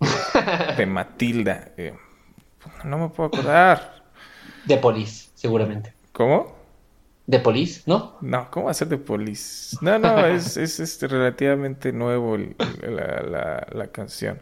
[0.76, 1.68] De Matilda.
[1.76, 1.94] eh,
[2.84, 3.91] no me puedo acordar.
[4.64, 5.94] De Police, seguramente.
[6.12, 6.54] ¿Cómo?
[7.26, 8.16] De Police, ¿no?
[8.20, 9.76] No, ¿cómo va a ser de Police?
[9.80, 14.40] No, no, es, es este, relativamente nuevo el- la, la- la canción.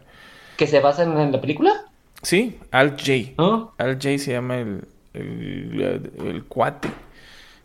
[0.55, 1.91] Que se basa en, la película,
[2.23, 3.33] Sí, Al J.
[3.37, 3.73] ¿no?
[3.77, 6.89] Al J se llama el, el, el cuate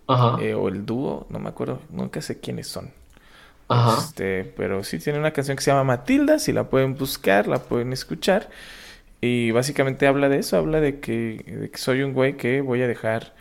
[0.09, 0.37] Ajá.
[0.39, 2.91] eh, o el dúo, no me acuerdo, nunca sé quiénes son.
[3.69, 3.95] Ajá.
[3.99, 7.59] Este, pero sí tiene una canción que se llama Matilda, si la pueden buscar, la
[7.61, 8.51] pueden escuchar.
[9.21, 12.83] Y básicamente habla de eso, habla de que, de que soy un güey que voy
[12.83, 13.35] a dejar,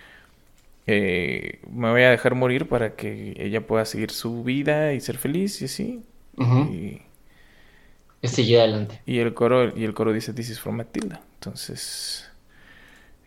[0.87, 5.17] eh, me voy a dejar morir para que ella pueda seguir su vida y ser
[5.17, 6.03] feliz y así.
[6.37, 6.73] Ujú.
[6.73, 7.01] Y,
[8.21, 9.01] Y sigue adelante.
[9.05, 11.21] y el coro, y el coro dice This is from Matilda.
[11.35, 12.29] Entonces,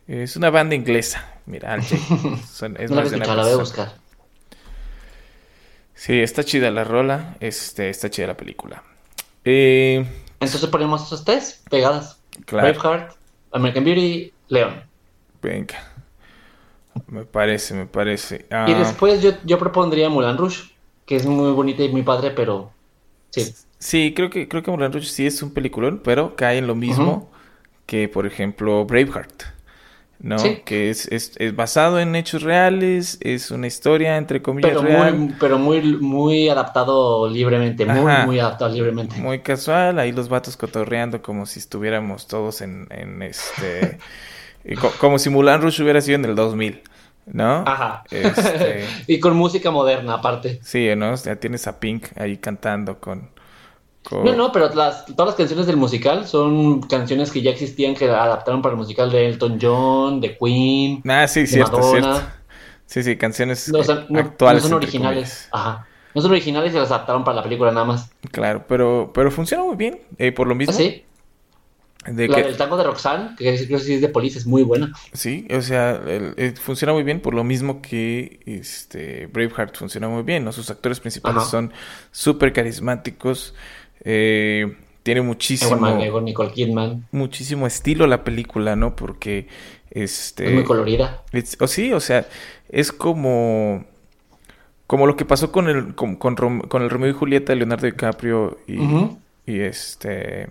[0.06, 1.40] es una banda inglesa.
[1.46, 1.78] Mira.
[2.50, 3.92] Son- es no más de una la voy a buscar.
[5.94, 8.82] Sí, está chida la rola, este, está chida la película.
[9.44, 10.04] Eh,
[10.40, 12.17] Entonces ponemos esos tres pegadas.
[12.46, 12.80] Claro.
[12.80, 13.14] Braveheart,
[13.52, 14.82] American Beauty, León.
[15.42, 15.76] venga.
[17.06, 18.46] Me parece, me parece.
[18.50, 20.70] Ah, Y después yo, yo propondría Mulan Rouge,
[21.06, 22.72] que es muy bonita y muy padre, pero
[23.30, 23.54] sí.
[23.78, 26.74] Sí, creo que, creo que Moulin Rouge sí es un peliculón, pero cae en lo
[26.74, 27.30] mismo
[27.86, 29.44] que, por ejemplo, Braveheart.
[30.20, 30.36] ¿No?
[30.40, 30.62] Sí.
[30.64, 35.14] Que es, es, es basado en hechos reales, es una historia, entre comillas, Pero real.
[35.16, 38.26] muy, pero muy, muy adaptado libremente, muy, Ajá.
[38.26, 39.14] muy adaptado libremente.
[39.16, 43.98] Muy casual, ahí los vatos cotorreando como si estuviéramos todos en, en este...
[44.80, 46.82] co- como si Mulan Rush hubiera sido en el 2000,
[47.26, 47.62] ¿no?
[47.64, 48.02] Ajá.
[48.10, 50.58] Este, y con música moderna aparte.
[50.64, 51.14] sí, ¿no?
[51.14, 53.30] Ya tienes a Pink ahí cantando con...
[54.10, 58.06] No, no, pero las, todas las canciones del musical son canciones que ya existían, que
[58.08, 62.12] adaptaron para el musical de Elton John, de Queen, Ah, sí, de cierto, Madonna.
[62.14, 62.30] cierto.
[62.86, 64.62] Sí, sí, canciones No, o sea, no- actuales.
[64.62, 65.48] no son originales.
[65.52, 65.86] Ajá.
[66.14, 68.10] No son originales y las adaptaron para la película nada más.
[68.32, 70.72] Claro, pero, pero funciona muy bien, eh, por lo mismo.
[70.74, 71.04] ¿Así?
[72.06, 74.46] De La que, del tango de Roxanne, que creo que sí es de Police, es
[74.46, 74.90] muy buena.
[75.12, 80.08] Sí, o sea, el- eh, funciona muy bien por lo mismo que este Braveheart funciona
[80.08, 80.52] muy bien, ¿no?
[80.52, 81.50] Sus actores principales Ajá.
[81.50, 81.72] son
[82.10, 83.54] súper carismáticos,
[84.10, 87.06] eh, tiene Ewan muchísimo, McGregor, Nicole Kidman.
[87.12, 88.96] muchísimo estilo la película, ¿no?
[88.96, 89.46] Porque,
[89.90, 90.46] este...
[90.48, 91.22] Es muy colorida.
[91.32, 92.26] es- o sí, o sea,
[92.70, 93.84] es como...
[94.86, 97.56] Como lo que pasó con el, con, con Rom- con el Romeo y Julieta de
[97.56, 100.48] Leonardo DiCaprio y, este...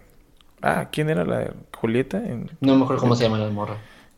[0.61, 2.17] Ah, ¿quién era la Julieta?
[2.17, 3.77] En- No me acuerdo cómo se llama la morra.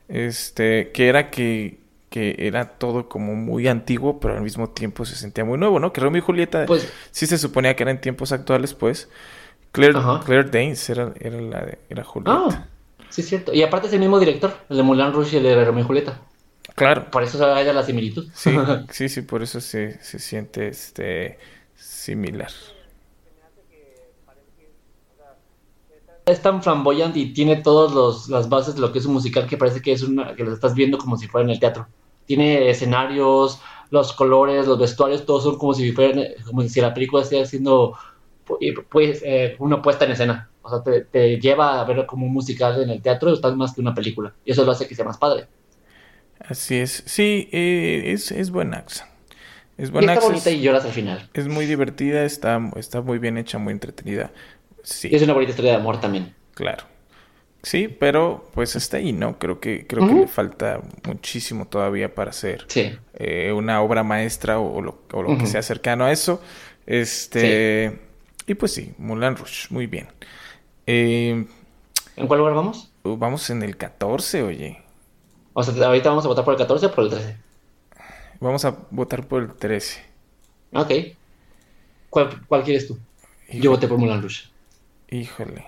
[0.10, 1.79] este, que era que,
[2.10, 5.94] que era todo como muy antiguo, pero al mismo tiempo se sentía muy nuevo, ¿no?
[5.94, 9.10] Que Romeo y Julieta Pues- sí se suponía que eran tiempos actuales, pues.
[9.72, 10.22] Claire, Ajá.
[10.26, 12.32] Claire Danes era, era la de, era Julieta.
[12.50, 12.68] Ah,
[13.10, 13.54] sí es cierto.
[13.54, 15.88] Y aparte es el mismo director, el de Mulan Rouge y el de Romeo y
[15.88, 16.20] Julieta.
[16.76, 17.12] Claro.
[17.12, 18.28] Por eso haya la similitud.
[18.34, 18.52] Sí,
[18.90, 21.38] sí, sí, por eso se, se siente este
[21.76, 22.50] similar.
[26.26, 29.58] es tan flamboyante y tiene todas las bases de lo que es un musical que
[29.58, 31.88] parece que es una que lo estás viendo como si fuera en el teatro.
[32.30, 33.60] Tiene escenarios,
[33.90, 37.98] los colores, los vestuarios, todos son como si fueran, como si la película esté haciendo
[38.90, 40.48] pues eh, una puesta en escena.
[40.62, 43.74] O sea, te, te, lleva a ver como un musical en el teatro, está más
[43.74, 44.32] que una película.
[44.46, 45.48] Y eso lo hace que sea más padre.
[46.40, 47.02] Así es.
[47.08, 49.08] Sí, eh, es, es buena acción.
[49.76, 50.34] Es y buena está acción.
[50.34, 51.30] bonita y lloras al final.
[51.34, 54.32] Es muy divertida, está, está muy bien hecha, muy entretenida.
[54.84, 55.10] Sí.
[55.12, 56.36] Y es una bonita historia de amor también.
[56.54, 56.84] Claro.
[57.62, 59.38] Sí, pero pues está ahí, ¿no?
[59.38, 60.10] Creo que creo uh -huh.
[60.10, 62.98] que le falta muchísimo todavía para hacer sí.
[63.14, 65.38] eh, una obra maestra o, o lo, o lo uh -huh.
[65.38, 66.42] que sea cercano a eso.
[66.86, 68.52] Este sí.
[68.52, 70.08] y pues sí, Mulan Rush, muy bien.
[70.88, 71.46] Eh,
[72.16, 72.92] ¿En cuál lugar vamos?
[73.04, 74.82] Vamos en el 14, oye.
[75.54, 77.38] O sea, ahorita vamos a votar por el 14 o por el 13.
[78.40, 80.02] Vamos a votar por el 13.
[80.74, 80.92] Ok.
[82.10, 83.00] ¿Cuál, cuál quieres tú?
[83.48, 83.64] Híjole.
[83.64, 84.48] Yo voté por Mulan Rush.
[85.10, 85.66] Híjole.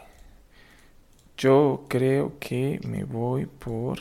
[1.42, 3.98] Yo creo que me voy por.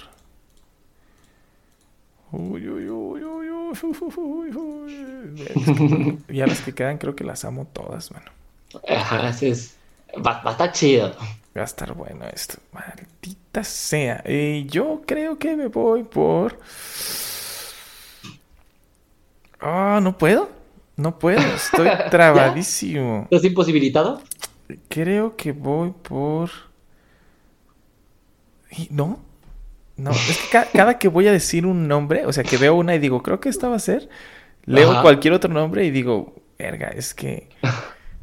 [2.32, 6.18] Uy, uy, uy, uy, uy, uy.
[6.28, 8.30] Ya las que quedan creo que las amo todas, mano.
[8.86, 9.74] Ajá, así es.
[10.14, 11.16] Va, va a estar chido.
[11.56, 12.58] Va a estar bueno esto.
[12.72, 14.20] Maldita sea.
[14.26, 16.58] Eh, yo creo que me voy por.
[19.60, 20.50] Ah, oh, no puedo.
[20.96, 21.40] No puedo.
[21.40, 23.22] Estoy trabadísimo.
[23.30, 24.20] ¿Estás imposibilitado?
[24.90, 26.69] Creo que voy por.
[28.90, 29.20] No.
[29.96, 32.74] No, es que ca- cada que voy a decir un nombre, o sea, que veo
[32.74, 34.08] una y digo, creo que esta va a ser,
[34.64, 35.02] leo Ajá.
[35.02, 37.50] cualquier otro nombre y digo, verga, es que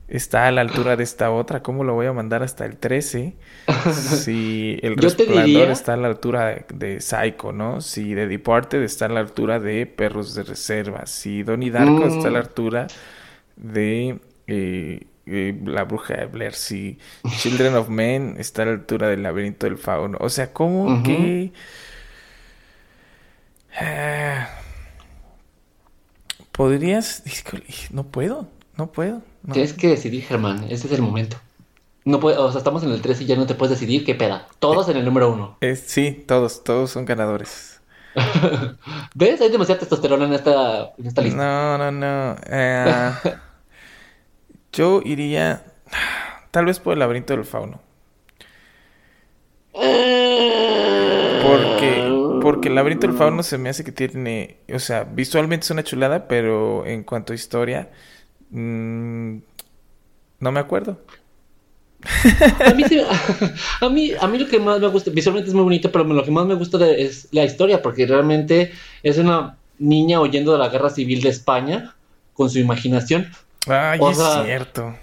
[0.07, 3.35] está a la altura de esta otra, ¿cómo lo voy a mandar hasta el 13?
[3.93, 7.79] Si el Yo resplandor diría- está a la altura de, de Psycho, ¿no?
[7.81, 12.09] Si The Departed está a la altura de Perros de Reserva, si Donnie Darko Mm.
[12.17, 12.87] está a la altura
[13.55, 16.97] de eh, eh, La Bruja de Blair, si
[17.39, 21.51] Children of Men está a la altura del Laberinto del Fauno, o sea, ¿cómo que...
[23.79, 24.49] Ah,
[26.51, 27.23] podrías...
[27.91, 29.21] no puedo, no puedo.
[29.43, 29.53] no.
[29.53, 30.63] Tienes que decidir, Germán.
[30.69, 31.37] Ese es el momento.
[32.05, 34.15] No puede, o sea, estamos en el 3 y ya no te puedes decidir qué
[34.15, 34.47] peda.
[34.59, 35.57] Todos en el número uno.
[35.59, 37.81] Es- sí, todos, todos son ganadores.
[39.13, 39.41] ¿Ves?
[39.41, 41.37] Hay demasiada testosterona en esta, en esta lista.
[41.37, 42.35] No, no, no.
[42.49, 43.13] Eh,
[44.77, 45.63] yo iría
[46.51, 47.81] tal vez por el laberinto del fauno.
[51.39, 55.71] Porque, porque el laberinto del fauno se me hace que tiene, o sea, visualmente es
[55.71, 57.89] una chulada, pero en cuanto a historia,
[58.51, 59.37] mm,
[60.39, 60.99] no me acuerdo.
[62.63, 62.99] A mí, sí-
[63.81, 66.23] a, mí, a mí lo que más me gusta, visualmente es muy bonito, pero lo
[66.23, 68.71] que más me gusta es la historia, porque realmente
[69.03, 71.95] es una niña huyendo de la guerra civil de España
[72.33, 73.27] con su imaginación.
[73.67, 74.95] Ay, O es sea, cierto.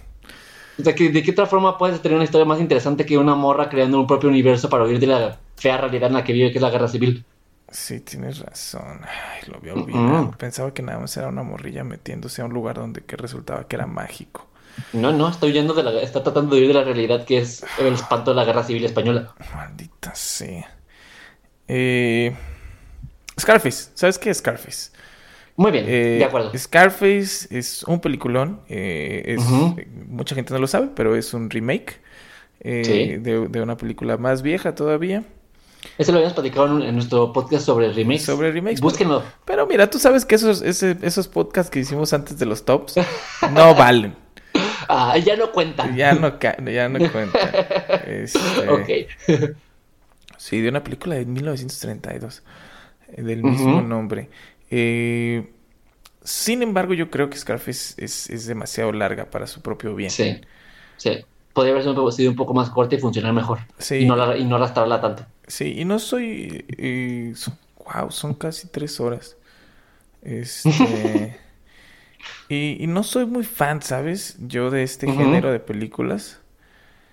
[0.79, 3.69] O sea, ¿de qué otra forma puedes tener una historia más interesante que una morra
[3.69, 6.59] creando un propio universo para huir de la fea realidad en la que vive, que
[6.59, 7.25] es la guerra civil?
[7.71, 9.01] Sí, tienes razón.
[9.05, 10.23] Ay, lo había olvidado.
[10.23, 10.37] Ujú.
[10.39, 13.77] Pensaba que nada más era una morrilla metiéndose a un lugar donde que resultaba que
[13.77, 14.49] era mágico.
[14.93, 17.65] No, no, está huyendo de la, está tratando de huir de la realidad que es
[17.77, 19.35] el espanto de la guerra civil española.
[19.55, 20.71] Maldita sea.
[21.69, 22.37] Eh,
[23.39, 23.91] Scarface.
[23.95, 24.91] ¿Sabes qué es Scarface?
[25.57, 26.51] Muy bien, Eh, de acuerdo.
[26.57, 28.61] Scarface es un peliculón.
[28.69, 29.43] eh, es-
[29.79, 32.01] eh, Mucha gente no lo sabe, pero es un remake
[32.61, 33.17] eh, Sí.
[33.23, 35.23] de, de una película más vieja todavía.
[35.99, 38.25] Ese lo habíamos platicado en, en nuestro podcast sobre remakes.
[38.25, 39.23] Sobre remakes, Búsquenlo.
[39.45, 42.95] Pero mira, tú sabes que esos, ese- esos podcasts que hicimos antes de los tops
[43.53, 44.15] no valen.
[44.89, 45.95] Ah, ya no cuenta.
[45.95, 46.39] Ya no,
[46.71, 47.39] ya no cuenta.
[48.07, 48.39] Este,
[48.69, 48.89] Ok.
[50.37, 52.43] Sí, de una película de 1932,
[53.17, 54.29] eh, del mismo nombre.
[54.77, 55.53] Eh,
[56.25, 60.11] sin embargo, yo creo que Scarface es, es demasiado larga para su propio bien.
[60.11, 60.41] Sí,
[60.97, 61.25] sí.
[61.53, 63.61] Podría haber sido un poco- más corta y funcionar mejor.
[63.79, 63.97] Sí.
[63.99, 65.25] Y no, la- y no arrastrarla tanto.
[65.47, 66.64] Sí, y no soy...
[66.77, 69.37] eh, son- wow, son casi tres horas.
[70.22, 71.39] Este...
[72.49, 74.37] y, y no soy muy fan, ¿sabes?
[74.41, 76.41] Yo de este género de películas.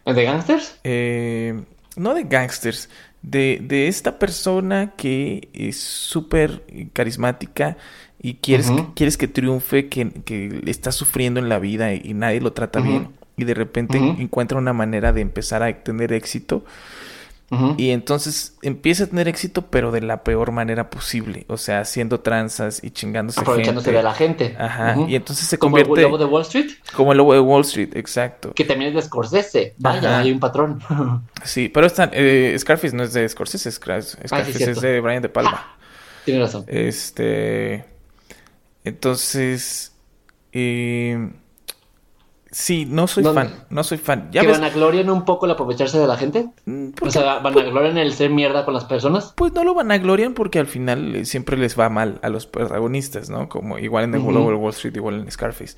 [0.06, 0.80] ¿De gangsters?
[0.84, 1.64] Eh,
[1.96, 2.90] no de gangsters,
[3.22, 6.64] de, de esta persona que es súper
[6.94, 7.78] carismática
[8.22, 12.14] y quieres, que, quieres que triunfe, que, que está sufriendo en la vida y, y
[12.14, 13.10] nadie lo trata bien.
[13.38, 16.64] Y de repente encuentra una manera de empezar a tener éxito.
[17.78, 21.46] Y entonces empieza a tener éxito, pero de la peor manera posible.
[21.50, 23.98] O sea, haciendo tranzas y chingándose Aprovechándose gente.
[23.98, 24.56] de la gente.
[24.58, 24.96] Ajá.
[25.08, 27.62] Y entonces se Como el convierte lobo de Wall Street, como el lobo de Wall
[27.64, 28.54] Street, exacto.
[28.54, 29.76] que también es de Scorsese.
[29.78, 30.20] Vaya, Ajá.
[30.20, 30.82] hay un patrón.
[31.44, 35.28] Sí, pero esta, eh, Scarface no es de Scorsese, Scar- Scarface es de Brian De
[35.30, 35.76] Palma.
[36.24, 36.64] Tienes razón.
[36.68, 37.84] Este,
[38.86, 39.94] entonces,
[40.54, 41.30] eh,
[42.52, 43.42] sí, no soy ¿Dónde?
[43.44, 44.30] fan, no soy fan.
[44.32, 46.50] Ya ¿Que ves, vanaglorian un poco el aprovecharse de la gente?
[46.66, 49.34] mm, O sea, vanaglorian el ser mierda con las personas.
[49.36, 53.30] pues no lo vanaglorian porque al final eh, siempre les va mal a los protagonistas,
[53.30, 53.50] ¿no?
[53.50, 54.18] Como igual en The.
[54.20, 55.76] Lobo de Wall Street, igual en Scarface.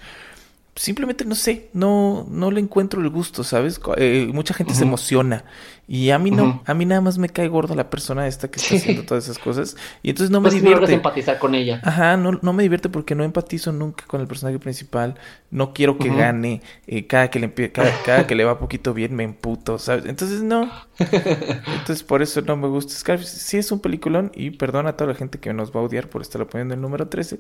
[0.76, 3.80] Simplemente no sé, no, no le encuentro el gusto, ¿sabes?
[3.98, 5.46] Eh, mucha gente se emociona
[5.88, 8.60] y a mí no, a mí nada más me cae gordo la persona esta que
[8.60, 10.94] está haciendo todas esas cosas y entonces no me Pues que no divierte.
[10.94, 11.82] empatizar con ella.
[11.84, 15.16] Ajá, no, no me divierte porque no empatizo nunca con el personaje principal.
[15.52, 16.62] No quiero que gane.
[16.88, 20.06] eh, cada, que le cada, cada que le va poquito bien me emputo, ¿sabes?
[20.06, 20.70] Entonces no.
[21.00, 23.40] Entonces por eso no me gusta Scarface.
[23.40, 26.10] Sí es un peliculón y perdona a toda la gente que nos va a odiar
[26.10, 27.40] por estarlo poniendo el número 13.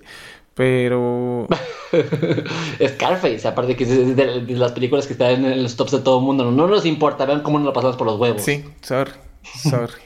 [0.54, 1.48] Pero...
[2.88, 6.26] Scarface, aparte que es de las películas que están en los tops de todo el
[6.26, 6.52] mundo.
[6.52, 8.33] No nos importa, vean cómo nos lo pasamos por los huevos.
[8.40, 9.12] Sí, sorry.
[9.44, 9.94] Sorry.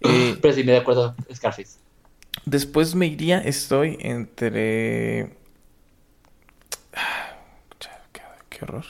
[0.00, 1.80] Eh, Pero sí, me de acuerdo, Scarface.
[2.44, 5.36] después me iría, estoy entre...
[7.80, 8.84] Qué, qué horror.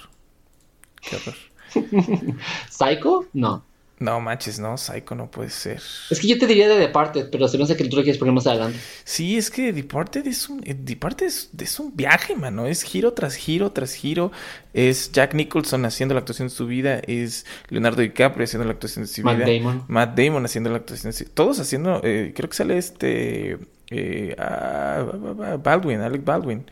[1.00, 1.34] Qué horror.
[2.70, 3.24] ¿Psycho?
[3.32, 3.64] No.
[4.00, 5.82] No manches, no, Psycho no puede ser.
[6.08, 8.16] Es que yo te diría de Departed, pero se me hace que tú lo quieres
[8.16, 8.78] poner más adelante.
[9.02, 12.66] Sí, es que Departed es un, eh, Departed es, es un viaje, mano.
[12.66, 14.30] Es giro tras giro tras giro.
[14.72, 17.00] Es Jack Nicholson haciendo la actuación de su vida.
[17.08, 19.46] Es Leonardo DiCaprio haciendo la actuación de su Matt vida.
[19.46, 19.84] Damon.
[19.88, 23.58] Matt Damon haciendo la actuación de su Todos haciendo, eh, creo que sale este...
[23.90, 26.70] eh, ah, Baldwin, Alec Baldwin.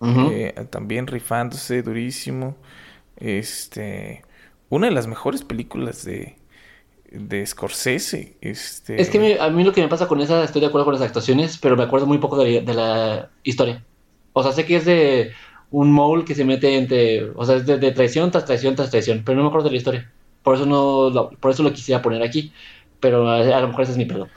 [0.00, 2.56] Eh, también rifándose durísimo.
[3.16, 4.24] Este...
[4.70, 6.40] Una de las mejores películas de...
[7.14, 8.36] de Scorsese.
[8.40, 9.00] Este...
[9.00, 10.84] Es que a mí, a mí lo que me pasa con esa, estoy de acuerdo
[10.86, 13.82] con las actuaciones, pero me acuerdo muy poco de, la- de la historia.
[14.32, 15.32] O sea, sé que es de
[15.70, 18.90] un mole que se mete entre, o sea, es de, de traición tras traición tras
[18.90, 20.10] traición, pero no me acuerdo de la historia.
[20.42, 22.52] Por eso no, lo, por eso lo quisiera poner aquí,
[23.00, 24.28] pero a, a lo mejor ese es mi perdón.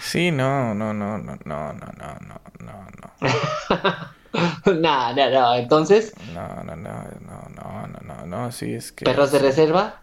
[0.00, 4.80] Sí, no, no, no, no, no, no, no, no, no, no.
[4.80, 5.56] nah, nah.
[5.56, 9.04] Entonces, No, no, no, no, no, no, no, no, sí, es que...
[9.04, 10.02] perros de reserva,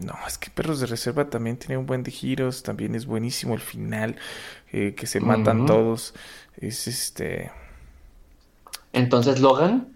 [0.00, 3.54] No, es que Perros de Reserva también tiene un buen de giros, también es buenísimo
[3.54, 4.16] el final,
[4.72, 6.14] eh, que se matan todos.
[6.56, 7.50] Es este...
[8.92, 9.88] entonces Logan.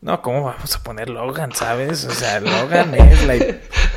[0.00, 2.04] No, ¿cómo vamos a poner Logan, sabes?
[2.04, 3.36] O sea, Logan es la,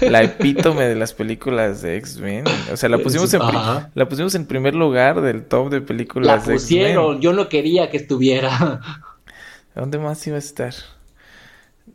[0.07, 2.45] la epítome de las películas de X-Men.
[2.71, 3.89] O sea, la pusimos, en, Ajá.
[3.95, 5.81] la pusimos en primer lugar del top de
[6.21, 7.21] La películas de pusieron, X-Men.
[7.21, 8.81] yo no quería que estuviera.
[9.75, 10.73] ¿Dónde más iba a estar?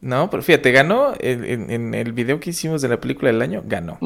[0.00, 3.42] No, pero fíjate, ganó en, en- en el video que hicimos de la película del
[3.42, 3.98] año, ganó.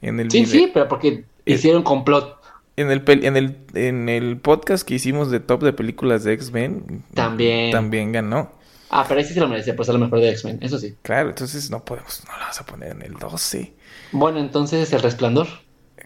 [0.00, 2.38] En el Sí, video- sí, pero porque hicieron complot.
[2.76, 7.04] En el, en el, en el podcast que hicimos de top de películas de X-Men,
[7.14, 7.70] También.
[7.70, 8.52] también ganó.
[8.90, 10.94] Ah, pero ahí sí se lo merecía, por ser lo mejor de X-Men, eso sí.
[11.02, 13.74] Claro, entonces no podemos, no la vas a poner en el 12.
[14.12, 15.46] Bueno, entonces El Resplandor.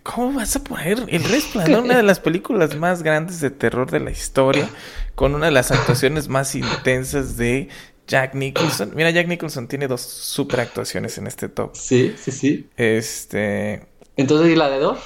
[0.03, 4.01] ¿Cómo vas a poner El Resplandor, una de las películas más grandes de terror de
[4.01, 4.68] la historia,
[5.14, 7.68] con una de las actuaciones más intensas de
[8.09, 8.92] Jack Nicholson?
[8.94, 11.76] Mira, Jack Nicholson tiene dos super actuaciones en este top.
[11.76, 12.68] Sí, sí, sí.
[12.76, 13.86] Este.
[14.16, 14.98] Entonces, ¿y la de Dor?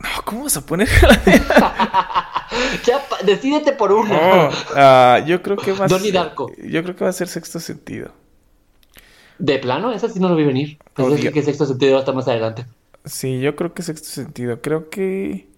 [0.00, 0.88] No, ¿cómo vas a poner?
[2.86, 4.14] Ya, decídete por uno.
[4.14, 6.52] Oh, ah, yo creo que va a Donnie Darko.
[6.56, 8.12] Yo creo que va a ser sexto sentido.
[9.38, 10.78] De plano, esa sí no lo vi venir.
[10.94, 11.32] Pensé Odio.
[11.32, 12.64] que sexto sentido va a estar más adelante.
[13.04, 14.60] Sí, yo creo que sexto sentido.
[14.62, 15.48] Creo que.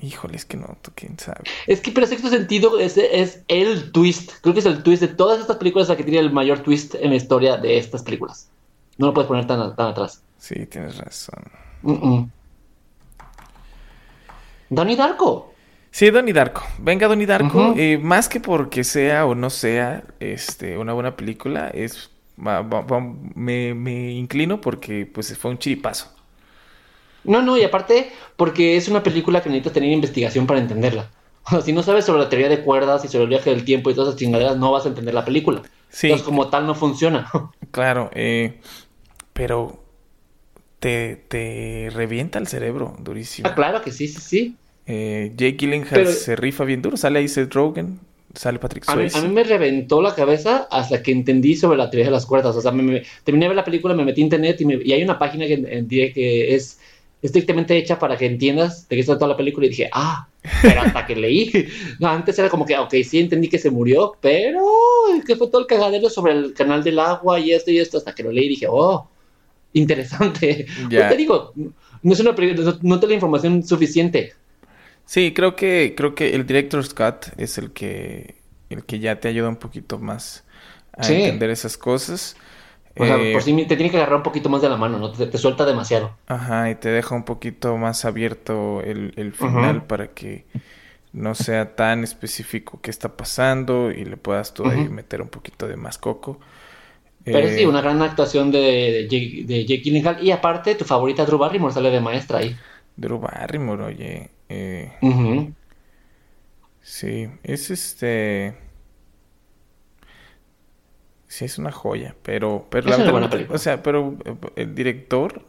[0.00, 1.44] Híjole, es que no, tú quién sabe.
[1.66, 4.32] Es que, pero sexto sentido es, es el twist.
[4.42, 6.94] Creo que es el twist de todas estas películas la que tiene el mayor twist
[6.94, 8.50] en la historia de estas películas.
[8.98, 10.22] No lo puedes poner tan, tan atrás.
[10.38, 11.42] Sí, tienes razón.
[11.82, 12.30] Mm, mm.
[14.70, 15.54] Donnie Darko.
[15.90, 16.62] Sí, Donnie Darko.
[16.78, 17.74] Venga, Donnie Darko.
[17.76, 24.12] Eh, más que porque sea o no sea este, una buena película, es me, me
[24.12, 26.15] inclino porque pues fue un chiripazo.
[27.26, 31.10] No, no, y aparte, porque es una película que necesitas tener investigación para entenderla.
[31.44, 33.64] O sea, si no sabes sobre la teoría de cuerdas y sobre el viaje del
[33.64, 35.62] tiempo y todas esas chingaderas, no vas a entender la película.
[35.90, 37.28] Sí, Entonces, como tal, no funciona.
[37.70, 38.10] claro.
[38.14, 38.60] eh,
[39.32, 39.82] pero
[40.78, 43.48] te, te revienta el cerebro durísimo.
[43.48, 44.56] Ah, claro que sí, sí, sí.
[44.86, 46.96] Eh, Jake Gyllenhaal Pero- se rifa bien duro.
[46.96, 47.98] Sale ahí Seth Rogen,
[48.34, 49.18] sale Patrick A mí, Swayze.
[49.18, 52.54] a mí me reventó la cabeza hasta que entendí sobre la teoría de las cuerdas.
[52.56, 54.80] O sea, me, me- terminé de ver la película, me metí a internet y, me-
[54.84, 56.78] y hay una página que, en- que es
[57.26, 60.28] estrictamente hecha para que entiendas de qué se trata la película y dije, ah,
[60.62, 61.50] pero hasta que leí.
[62.00, 64.64] No, antes era como que, ok, sí entendí que se murió, pero
[65.26, 68.14] que fue todo el cagadero sobre el canal del agua y esto y esto, hasta
[68.14, 69.08] que lo leí y dije, oh,
[69.72, 70.66] interesante.
[70.90, 71.00] Ya.
[71.00, 71.52] Pues te digo,
[72.02, 74.34] no es una no, no te la información suficiente.
[75.04, 78.36] Sí, creo que, creo que el director Scott es el que,
[78.70, 80.44] el que ya te ayuda un poquito más
[80.92, 81.14] a Sí.
[81.14, 82.36] entender esas cosas.
[82.96, 84.98] O sea, Eh, por sí te tiene que agarrar un poquito más de la mano,
[84.98, 85.12] ¿no?
[85.12, 86.18] Te, te suelta demasiado.
[86.26, 90.44] Ajá, y te deja un poquito más abierto el, el final para que
[91.12, 95.68] no sea tan específico qué está pasando y le puedas tú ahí meter un poquito
[95.68, 96.40] de más coco.
[97.30, 100.22] Pero Eh, sí, una gran actuación de, de, Jake, de Jake Gyllenhaal.
[100.24, 102.60] Y aparte, tu favorita Drew Barrymore sale de maestra ahí.
[102.96, 104.30] Drew Barrymore, oye.
[104.48, 104.92] eh,
[106.82, 108.56] sí, es este...
[111.36, 112.66] Sí, es una joya, pero...
[112.70, 113.56] pero Es una buena película.
[113.56, 115.44] O sea, pero eh, el director,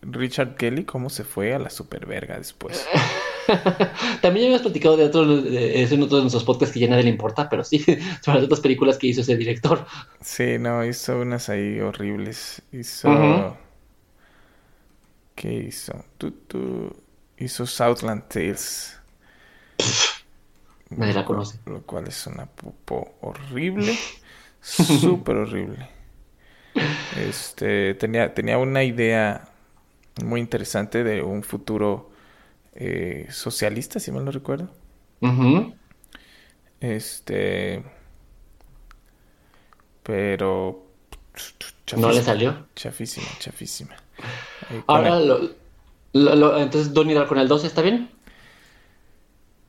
[0.00, 2.86] Richard Kelly, ¿cómo se fue a la superverga después?
[4.22, 7.02] También habíamos platicado de otros, de, eso en otros de nuestros podcasts que ya nadie
[7.02, 7.80] le importa, pero sí,
[8.22, 9.84] sobre las otras películas que hizo ese director.
[10.20, 12.62] Sí, no, hizo unas ahí horribles.
[12.70, 13.58] Hizo...
[15.34, 16.04] ¿Qué hizo?
[16.18, 16.94] Tu, tu,
[17.36, 18.96] Hizo Southland Tales.
[20.90, 21.58] Nadie la conoce.
[21.66, 23.98] Lo cual es una popo horrible.
[24.60, 25.88] Súper horrible.
[27.10, 29.48] Este, tenía, tenía una idea
[30.24, 32.10] muy interesante de un futuro
[32.74, 34.70] eh, socialista, si mal no recuerdo.
[36.80, 37.82] Este...
[40.02, 40.82] Pero...
[41.96, 42.66] No le chafísima, salió.
[42.74, 43.96] Chafísima, chafísima.
[44.68, 45.38] Con Ahora, el- lo,
[46.12, 48.10] lo- lo- entonces Donnie en el 12 está bien.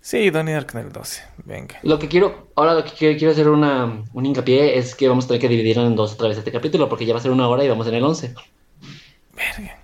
[0.07, 1.21] Sí, Donnie Dark en el 12.
[1.43, 1.79] Venga.
[1.83, 5.25] Lo que quiero, ahora lo que quiero, quiero hacer una, un hincapié es que vamos
[5.25, 7.31] a tener que dividirlo en dos otra vez este capítulo, porque ya va a ser
[7.31, 8.33] una hora y vamos en el 11.
[9.35, 9.77] Verga.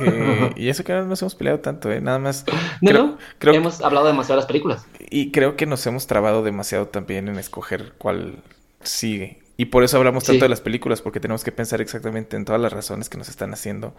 [0.00, 2.00] Eh, y eso que no nos hemos peleado tanto, ¿eh?
[2.00, 2.46] Nada más.
[2.80, 4.86] No, creo, no, creo- hemos hablado demasiado de las películas.
[5.10, 8.36] Y creo que nos hemos trabado demasiado también en escoger cuál
[8.82, 9.42] sigue.
[9.58, 10.42] Y por eso hablamos tanto Sí.
[10.44, 13.52] de las películas, porque tenemos que pensar exactamente en todas las razones que nos están
[13.52, 13.94] haciendo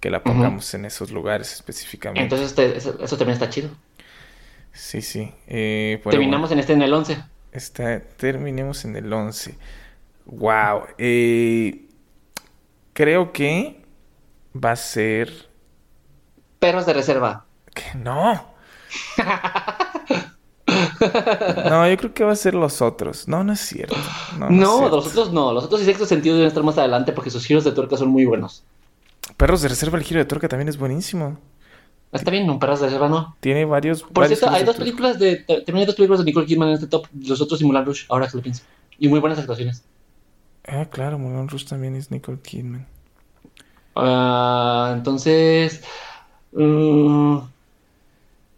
[0.00, 2.22] que la pongamos en esos lugares específicamente.
[2.34, 3.68] Entonces eso, eso también está chido.
[4.72, 5.32] Sí, sí.
[5.46, 7.14] Eh, Terminamos en este en el 11.
[7.14, 9.56] bueno, está- terminemos en el 11.
[10.26, 10.82] Wow.
[10.98, 11.86] Eh,
[12.92, 13.84] creo que
[14.54, 15.48] va a ser...
[16.58, 17.46] Perros de reserva.
[17.74, 18.52] que no.
[21.68, 23.26] No, yo creo que va a ser los otros.
[23.28, 23.96] No, no es cierto.
[24.38, 24.96] No, no es No, cierto.
[24.96, 25.52] los otros no.
[25.52, 28.08] Los otros y sexto sentido deben estar más adelante porque sus giros de tuerca son
[28.08, 28.64] muy buenos.
[29.36, 31.38] Perros de reserva, el giro de torca también es buenísimo.
[32.12, 33.36] Está bien, un perros de reserva no.
[33.40, 34.02] Tiene varios.
[34.02, 35.36] Por varios cierto, hay dos películas de.
[35.36, 37.06] También hay dos películas de Nicole Kidman en este top.
[37.18, 38.62] Los otros simulan Rush, ahora que lo pienso.
[38.98, 39.82] Y muy buenas actuaciones.
[40.66, 42.86] Ah, claro, Moulin Rouge también es Nicole Kidman.
[43.96, 45.82] Ah, entonces.
[46.52, 47.38] mm,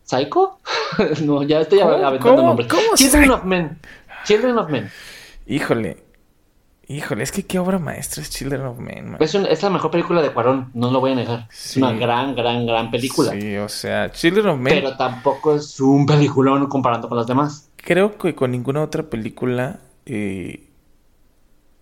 [0.03, 0.59] ¿Psycho?
[1.23, 2.69] no, ya estoy aventando nombres.
[2.69, 3.79] ¿Cómo Children of Men.
[4.25, 4.91] Children of Men.
[5.47, 6.04] Híjole.
[6.87, 9.17] Híjole, es que qué obra maestra es Children of Men, man.
[9.23, 11.49] Es, un- es la mejor película de Cuarón, no lo voy a negar.
[11.51, 13.33] Es una gran, gran, gran película.
[13.33, 14.75] Sí, o sea, Children of Men.
[14.75, 17.71] Pero tampoco es un peliculón comparando con las demás.
[17.77, 19.81] Creo que con ninguna otra película.
[20.07, 20.69] eh,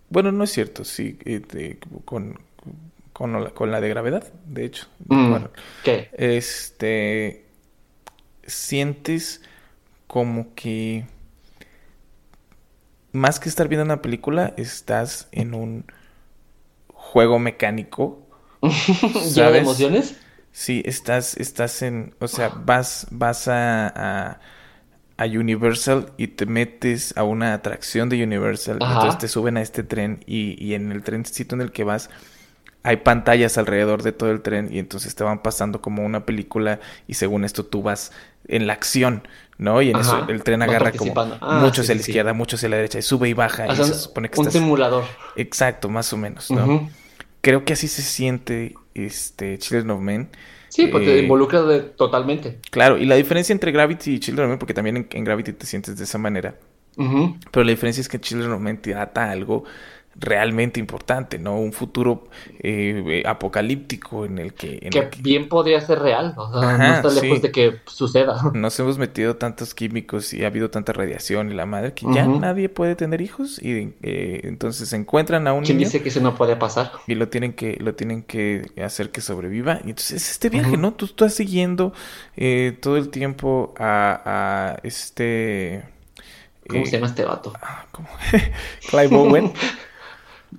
[0.09, 1.17] Bueno, no es cierto, sí.
[1.25, 2.39] eh, con,
[3.11, 4.87] con, la, con la de gravedad, de hecho.
[5.07, 5.49] Mm, Bueno,
[5.83, 6.09] ¿Qué?
[6.13, 7.45] este.
[8.45, 9.41] Sientes
[10.07, 11.05] como que.
[13.13, 15.85] Más que estar viendo una película, estás en un
[16.93, 18.27] juego mecánico.
[19.33, 19.59] ¿Lleno de ¿Sabes?
[19.59, 20.15] emociones?
[20.51, 24.39] Sí, estás, estás en, o sea, vas, vas a, a,
[25.17, 28.79] a Universal y te metes a una atracción de Universal.
[28.79, 28.93] Ajá.
[28.93, 32.09] Entonces te suben a este tren y, y en el trencito en el que vas
[32.83, 36.79] hay pantallas alrededor de todo el tren y entonces te van pasando como una película
[37.07, 38.11] y según esto tú vas
[38.47, 39.27] en la acción,
[39.57, 39.81] ¿no?
[39.81, 40.19] Y en Ajá.
[40.19, 41.13] eso el tren agarra como.
[41.41, 42.11] Ah, sí, a la sí, sí.
[42.11, 44.39] izquierda, muchos a la derecha y sube y baja O y sea, se supone que
[44.39, 44.61] un estás...
[44.61, 45.03] simulador.
[45.35, 46.89] Exacto, más o menos, ¿no?
[47.41, 50.29] Creo que así se siente este Children of Men.
[50.69, 52.59] Sí, porque te Eh, involucras de- totalmente.
[52.71, 55.53] Claro, y la diferencia entre Gravity y Children of Men, porque también en, en Gravity
[55.53, 56.55] te sientes de esa manera,
[57.51, 59.63] pero la diferencia es que Children of Men te ata algo
[60.15, 61.57] realmente importante, ¿no?
[61.59, 62.25] Un futuro
[62.59, 66.33] eh, apocalíptico en el que, en Que el que bien podría ser real.
[66.37, 67.41] O sea, Ajá, no está lejos sí.
[67.43, 68.41] de que suceda.
[68.53, 72.25] nos hemos metido tantos químicos y ha habido tanta radiación y la madre que ya
[72.27, 76.21] nadie puede tener hijos y eh, entonces encuentran a un ¿Quién niño dice que eso
[76.21, 76.91] no puede pasar?
[77.07, 80.93] y lo tienen que lo tienen que hacer que sobreviva y entonces este viaje no
[80.93, 81.93] tú estás siguiendo
[82.37, 84.21] eh, todo el tiempo a,
[84.73, 85.83] a este
[86.67, 87.53] ¿Cómo eh, se llama este vato?
[87.61, 88.07] ah, ¿cómo?
[88.89, 89.53] Clive Owen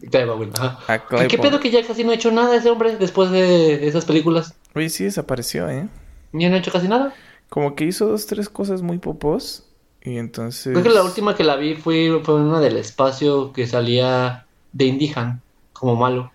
[0.01, 0.79] Clive Owen, ajá.
[0.87, 1.51] a Clive ¿Y qué Owen.
[1.51, 4.55] pedo que ya casi no ha hecho nada ese hombre después de esas películas?
[4.75, 5.89] oye sí desapareció eh
[6.33, 7.15] Ya no ha hecho casi nada.
[7.49, 9.65] como que hizo dos tres cosas muy popos
[10.03, 13.67] y entonces Creo que la última que la vi fue, fue una del espacio que
[13.67, 15.41] salía de Indihan
[15.73, 16.31] como malo.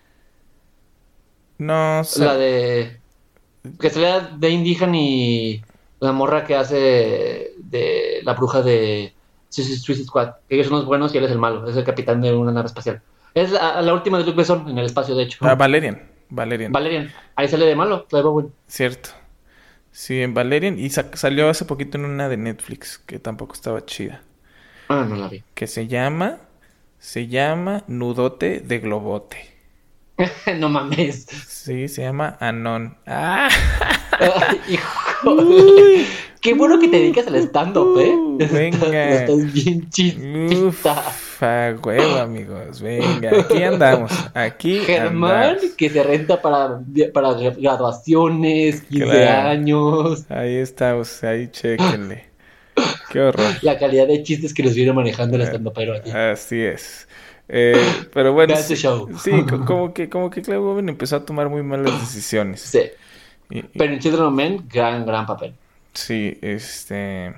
[1.58, 3.00] no sé La de.
[3.80, 5.62] Que salía de Indihan y
[6.00, 9.14] la morra que hace de la bruja de
[9.50, 10.30] Suicide Squad.
[10.48, 11.70] Ellos son los buenos y él es el malo.
[11.70, 13.02] Es el capitán de una nave espacial.
[13.34, 15.38] Es la, la última de Luke Besson en el espacio, de hecho.
[15.42, 17.12] Ah, Valerian Valerian Valerian.
[17.36, 18.54] Ahí sale de malo, Clive Owen.
[18.68, 19.10] cierto
[19.92, 23.84] sí en Valerian y sa- salió hace poquito en una de Netflix que tampoco estaba
[23.86, 24.22] chida
[24.88, 25.44] Ah, no la vi.
[25.56, 26.38] que se llama
[27.00, 29.38] se llama Nudote de Globote
[30.58, 31.26] no mames.
[31.48, 32.98] Sí, se llama Anon.
[33.08, 33.48] ¡Ah!
[34.20, 35.38] Ay, hijo.
[36.42, 38.48] Qué bueno que te dedicas al stand-up, ¿eh?
[38.52, 39.12] Venga.
[39.14, 40.66] Estás bien chistita.
[40.68, 40.86] Uf,
[41.42, 42.82] a huevo, amigos.
[42.82, 44.12] Venga, aquí andamos.
[44.34, 45.64] Aquí Germán, andamos.
[45.78, 46.80] que se renta para,
[47.14, 49.50] para graduaciones, 15 Claro.
[49.50, 50.26] años.
[50.30, 52.26] Ahí estamos, ahí chéquenle.
[53.12, 53.54] Qué horror.
[53.62, 56.12] La calidad de chistes que nos viene manejando el Eh, stand-upero aquí.
[56.12, 57.08] Así es.
[57.48, 57.76] Eh,
[58.14, 58.86] pero bueno, sí, sí,
[59.50, 62.62] co- como que, como que Clive Owen empezó a tomar muy malas decisiones.
[62.62, 62.82] Sí.
[63.50, 65.54] Y- y- Pero en Children of Men, gran, gran papel.
[65.94, 67.34] sí, este.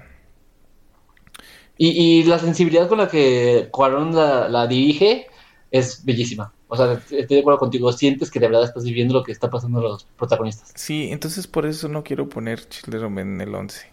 [1.84, 5.26] Y, y la sensibilidad con la que Cuarón la, la dirige
[5.72, 6.54] es bellísima.
[6.68, 7.92] O sea, estoy de acuerdo contigo.
[7.92, 10.72] Sientes que de verdad estás viviendo lo que está pasando a los protagonistas.
[10.76, 13.88] Sí, entonces por eso no quiero poner Children of Men en el 11.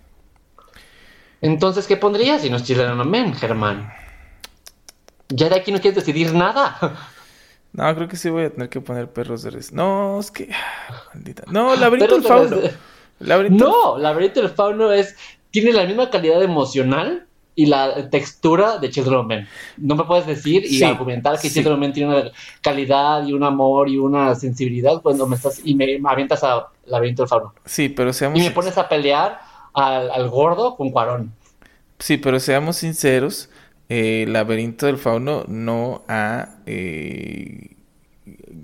[1.41, 3.91] Entonces, ¿qué pondrías si no es Children of Men, Germán?
[5.29, 6.77] Ya de aquí no quieres decidir nada.
[7.71, 9.73] No, creo que sí voy a tener que poner perros de res.
[9.75, 10.49] No, es que.
[10.53, 11.45] ah, Maldita.
[11.49, 12.57] No, laberinto del de fauno.
[12.63, 12.75] res-
[13.21, 13.65] Laberinto.
[13.65, 15.15] No, Laberinto del Fauno es,
[15.51, 17.28] tiene la misma calidad emocional
[17.59, 19.49] y la textura de Children of Men.
[19.77, 21.51] No me puedes decir y Sí, argumentar que sí.
[21.51, 22.31] Children of Men tiene una
[22.63, 26.69] calidad y un amor y una sensibilidad cuando me estás y me, me avientas a
[26.87, 27.55] Laberinto del Fauno.
[27.65, 28.39] Sí, pero seamos.
[28.39, 29.41] Y me pones a pelear
[29.75, 31.33] al, al gordo con Cuarón.
[31.99, 33.51] Sí, pero seamos sinceros.
[33.89, 37.71] eh, laberinto del fauno no ha eh,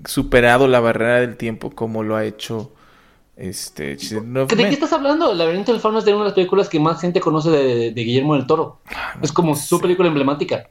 [0.05, 2.74] superado la barrera del tiempo como lo ha hecho
[3.35, 5.31] este ¿De qué estás hablando?
[5.31, 7.91] El laberinto del fauno es de una de las películas que más gente conoce de,
[7.91, 8.79] Guillermo del Toro.
[8.87, 10.69] Ah, es como su película emblemática.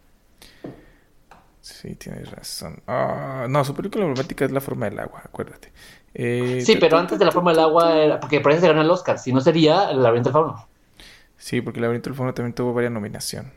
[1.61, 2.83] Sí, tienes razón.
[2.87, 5.73] Ah, no, su película emblemática es La forma del agua, acuérdate.
[6.15, 8.21] Eh, sí, pero antes de La forma del agua era...
[8.21, 9.19] Porque parece que ganó el Oscar.
[9.19, 10.69] Si no sería El laberinto del fauno.
[11.37, 13.53] Sí, porque El laberinto del fauno también tuvo varias nominaciones.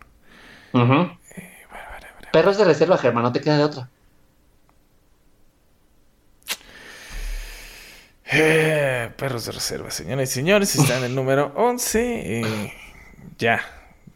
[2.31, 3.89] Perros de reserva, Germán, no te queda de otra.
[8.31, 12.41] Eh, perros de reserva, señores y señores, está en el número 11.
[12.41, 12.73] Eh,
[13.37, 13.61] ya,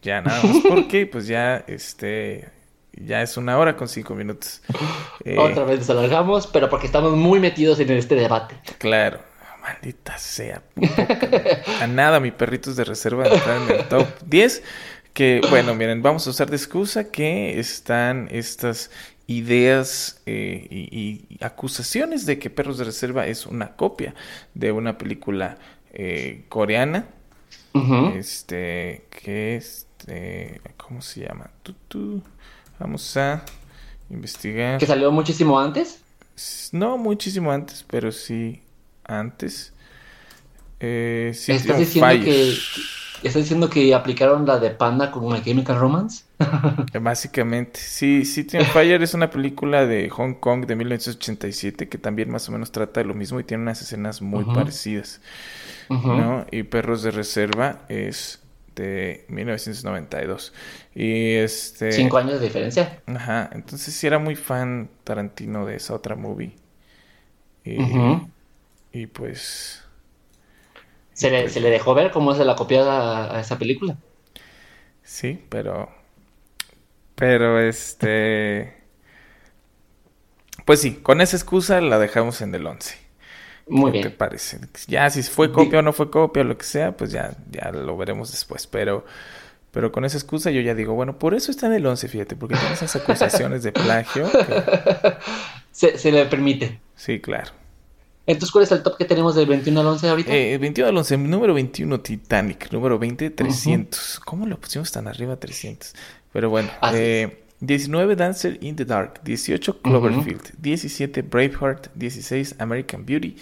[0.02, 2.48] ya nada más porque pues ya este
[2.92, 4.62] ya es una hora con cinco minutos.
[5.24, 8.56] Eh, Otra vez nos alargamos, pero porque estamos muy metidos en este debate.
[8.78, 9.20] Claro,
[9.62, 10.62] maldita sea.
[11.80, 14.62] A nada, mi perritos de reserva entrar en el top 10.
[15.12, 18.90] Que bueno, miren, vamos a usar de excusa que están estas
[19.38, 24.14] ideas eh, y, acusaciones de que Perros de Reserva es una copia
[24.54, 25.58] de una película
[25.92, 27.06] eh, coreana.
[28.14, 31.50] Este, que este, ¿cómo se llama?
[32.78, 33.42] Vamos a
[34.10, 34.78] investigar.
[34.78, 36.00] ¿Que salió muchísimo antes?
[36.72, 38.60] No muchísimo antes, pero sí
[39.04, 39.72] antes.
[40.80, 42.50] Eh, ¿Estás diciendo que,
[43.22, 46.24] ¿Estás diciendo que aplicaron la de Panda con una Chemical Romance?
[47.00, 52.30] Básicamente, sí, City on Fire es una película de Hong Kong de 1987 que también
[52.30, 55.20] más o menos trata de lo mismo y tiene unas escenas muy parecidas.
[55.88, 56.46] ¿no?
[56.50, 58.42] Y Perros de Reserva es
[58.74, 60.52] de 1992.
[60.94, 61.92] Y este...
[61.92, 63.00] Cinco años de diferencia.
[63.06, 66.54] Ajá, entonces sí era muy fan Tarantino de esa otra movie.
[67.64, 67.78] Y,
[68.92, 69.82] y pues
[71.14, 73.96] ¿Se le, ¿Se le, dejó ver cómo se la copiada a, esa película?
[75.02, 75.90] Sí, pero.
[77.14, 78.74] Pero este.
[80.64, 82.96] Pues sí, con esa excusa la dejamos en el 11.
[83.68, 84.04] Muy bien.
[84.04, 84.60] ¿Qué te parece?
[84.86, 87.70] Ya si fue copia o no fue copia o lo que sea, pues ya, ya
[87.72, 88.66] lo veremos después.
[88.66, 89.04] Pero,
[89.70, 92.36] pero con esa excusa yo ya digo, bueno, por eso está en el 11, fíjate,
[92.36, 94.28] porque tiene esas acusaciones de plagio.
[95.72, 96.80] Se, se le permite.
[96.96, 97.50] Sí, claro.
[98.26, 100.32] Entonces, ¿cuál es el top que tenemos del 21 al 11 ahorita?
[100.32, 104.20] Eh, 21 al 11, número 21 Titanic, número 20 300.
[104.20, 105.94] ¿Cómo lo pusimos tan arriba 300?
[106.32, 113.36] Pero bueno, eh, 19 Dancer in the Dark, 18 Cloverfield, 17 Braveheart, 16 American Beauty,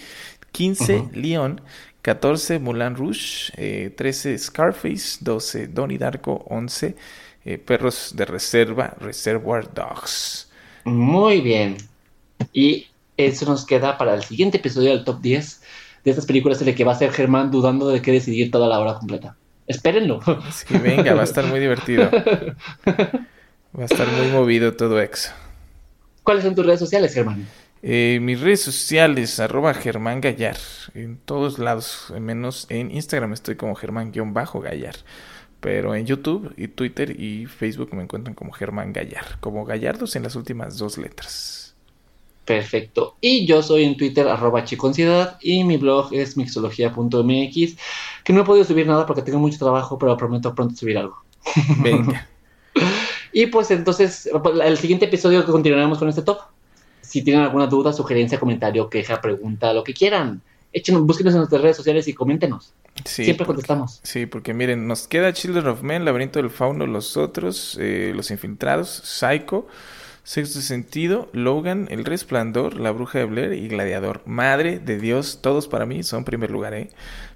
[0.51, 1.61] 15 Leon,
[2.01, 3.51] 14 Mulan Rouge,
[3.95, 6.95] 13 eh, Scarface, 12 Donnie Darko, 11
[7.45, 10.49] eh, Perros de Reserva, Reservoir Dogs.
[10.83, 11.77] Muy bien.
[12.53, 12.87] Y
[13.17, 15.61] eso nos queda para el siguiente episodio del top 10
[16.03, 18.67] de estas películas en el que va a ser Germán dudando de qué decidir toda
[18.67, 19.35] la hora completa.
[19.71, 20.19] Espérenlo.
[20.51, 22.09] Sí, venga, va a estar muy divertido.
[23.73, 25.31] Va a estar muy movido todo eso.
[26.23, 27.47] ¿Cuáles son tus redes sociales, Germán?
[27.83, 30.57] Eh, mis redes sociales, arroba Germán Gallar,
[30.93, 34.95] en todos lados, menos en Instagram estoy como Germán-Gallar,
[35.61, 40.23] pero en YouTube y Twitter y Facebook me encuentran como Germán Gallar, como Gallardos en
[40.23, 41.60] las últimas dos letras.
[42.45, 43.15] Perfecto.
[43.21, 47.77] Y yo soy en Twitter, arroba chiconciedad, y mi blog es mixología.mx,
[48.23, 51.17] que no he podido subir nada porque tengo mucho trabajo, pero prometo pronto subir algo.
[51.83, 52.27] Venga.
[53.31, 54.29] y pues entonces,
[54.63, 56.39] el siguiente episodio continuaremos con este top.
[57.01, 60.41] Si tienen alguna duda, sugerencia, comentario, queja, pregunta, lo que quieran,
[60.73, 62.73] échenos, búsquenos en nuestras redes sociales y coméntenos.
[63.05, 63.99] Siempre contestamos.
[64.03, 68.31] Sí, porque miren, nos queda Children of Men, Laberinto del Fauno, Los Otros, eh, Los
[68.31, 69.67] Infiltrados, Psycho.
[70.23, 74.21] Sexto sentido, Logan, El Resplandor, La Bruja de Blair y Gladiador.
[74.25, 76.91] Madre de Dios, todos para mí son primer lugar, ¿eh?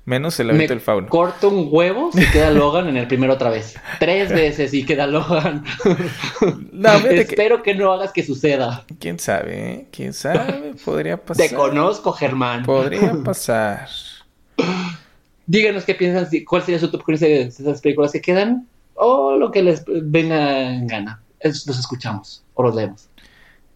[0.06, 1.10] Menos el laberinto del fauno.
[1.10, 3.76] Corto un huevo si queda Logan en el primero otra vez.
[4.00, 5.66] Tres veces y queda Logan.
[7.10, 7.74] Espero que...
[7.74, 8.86] no hagas que suceda.
[9.00, 9.72] ¿Quién sabe?
[9.72, 9.88] Eh?
[9.92, 10.76] ¿Quién sabe?
[10.86, 11.50] Podría pasar.
[11.50, 12.64] Te conozco, Germán.
[12.64, 13.90] Podría pasar.
[15.48, 19.64] Díganos qué piensan, cuál sería su top con esas películas que quedan o lo que
[19.64, 23.10] les venga en gana los escuchamos o los leemos.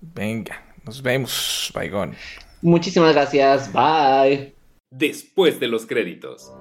[0.02, 2.16] Venga, nos vemos, Baigón.
[2.62, 4.54] Muchísimas gracias, bye.
[4.92, 6.52] Después de los créditos.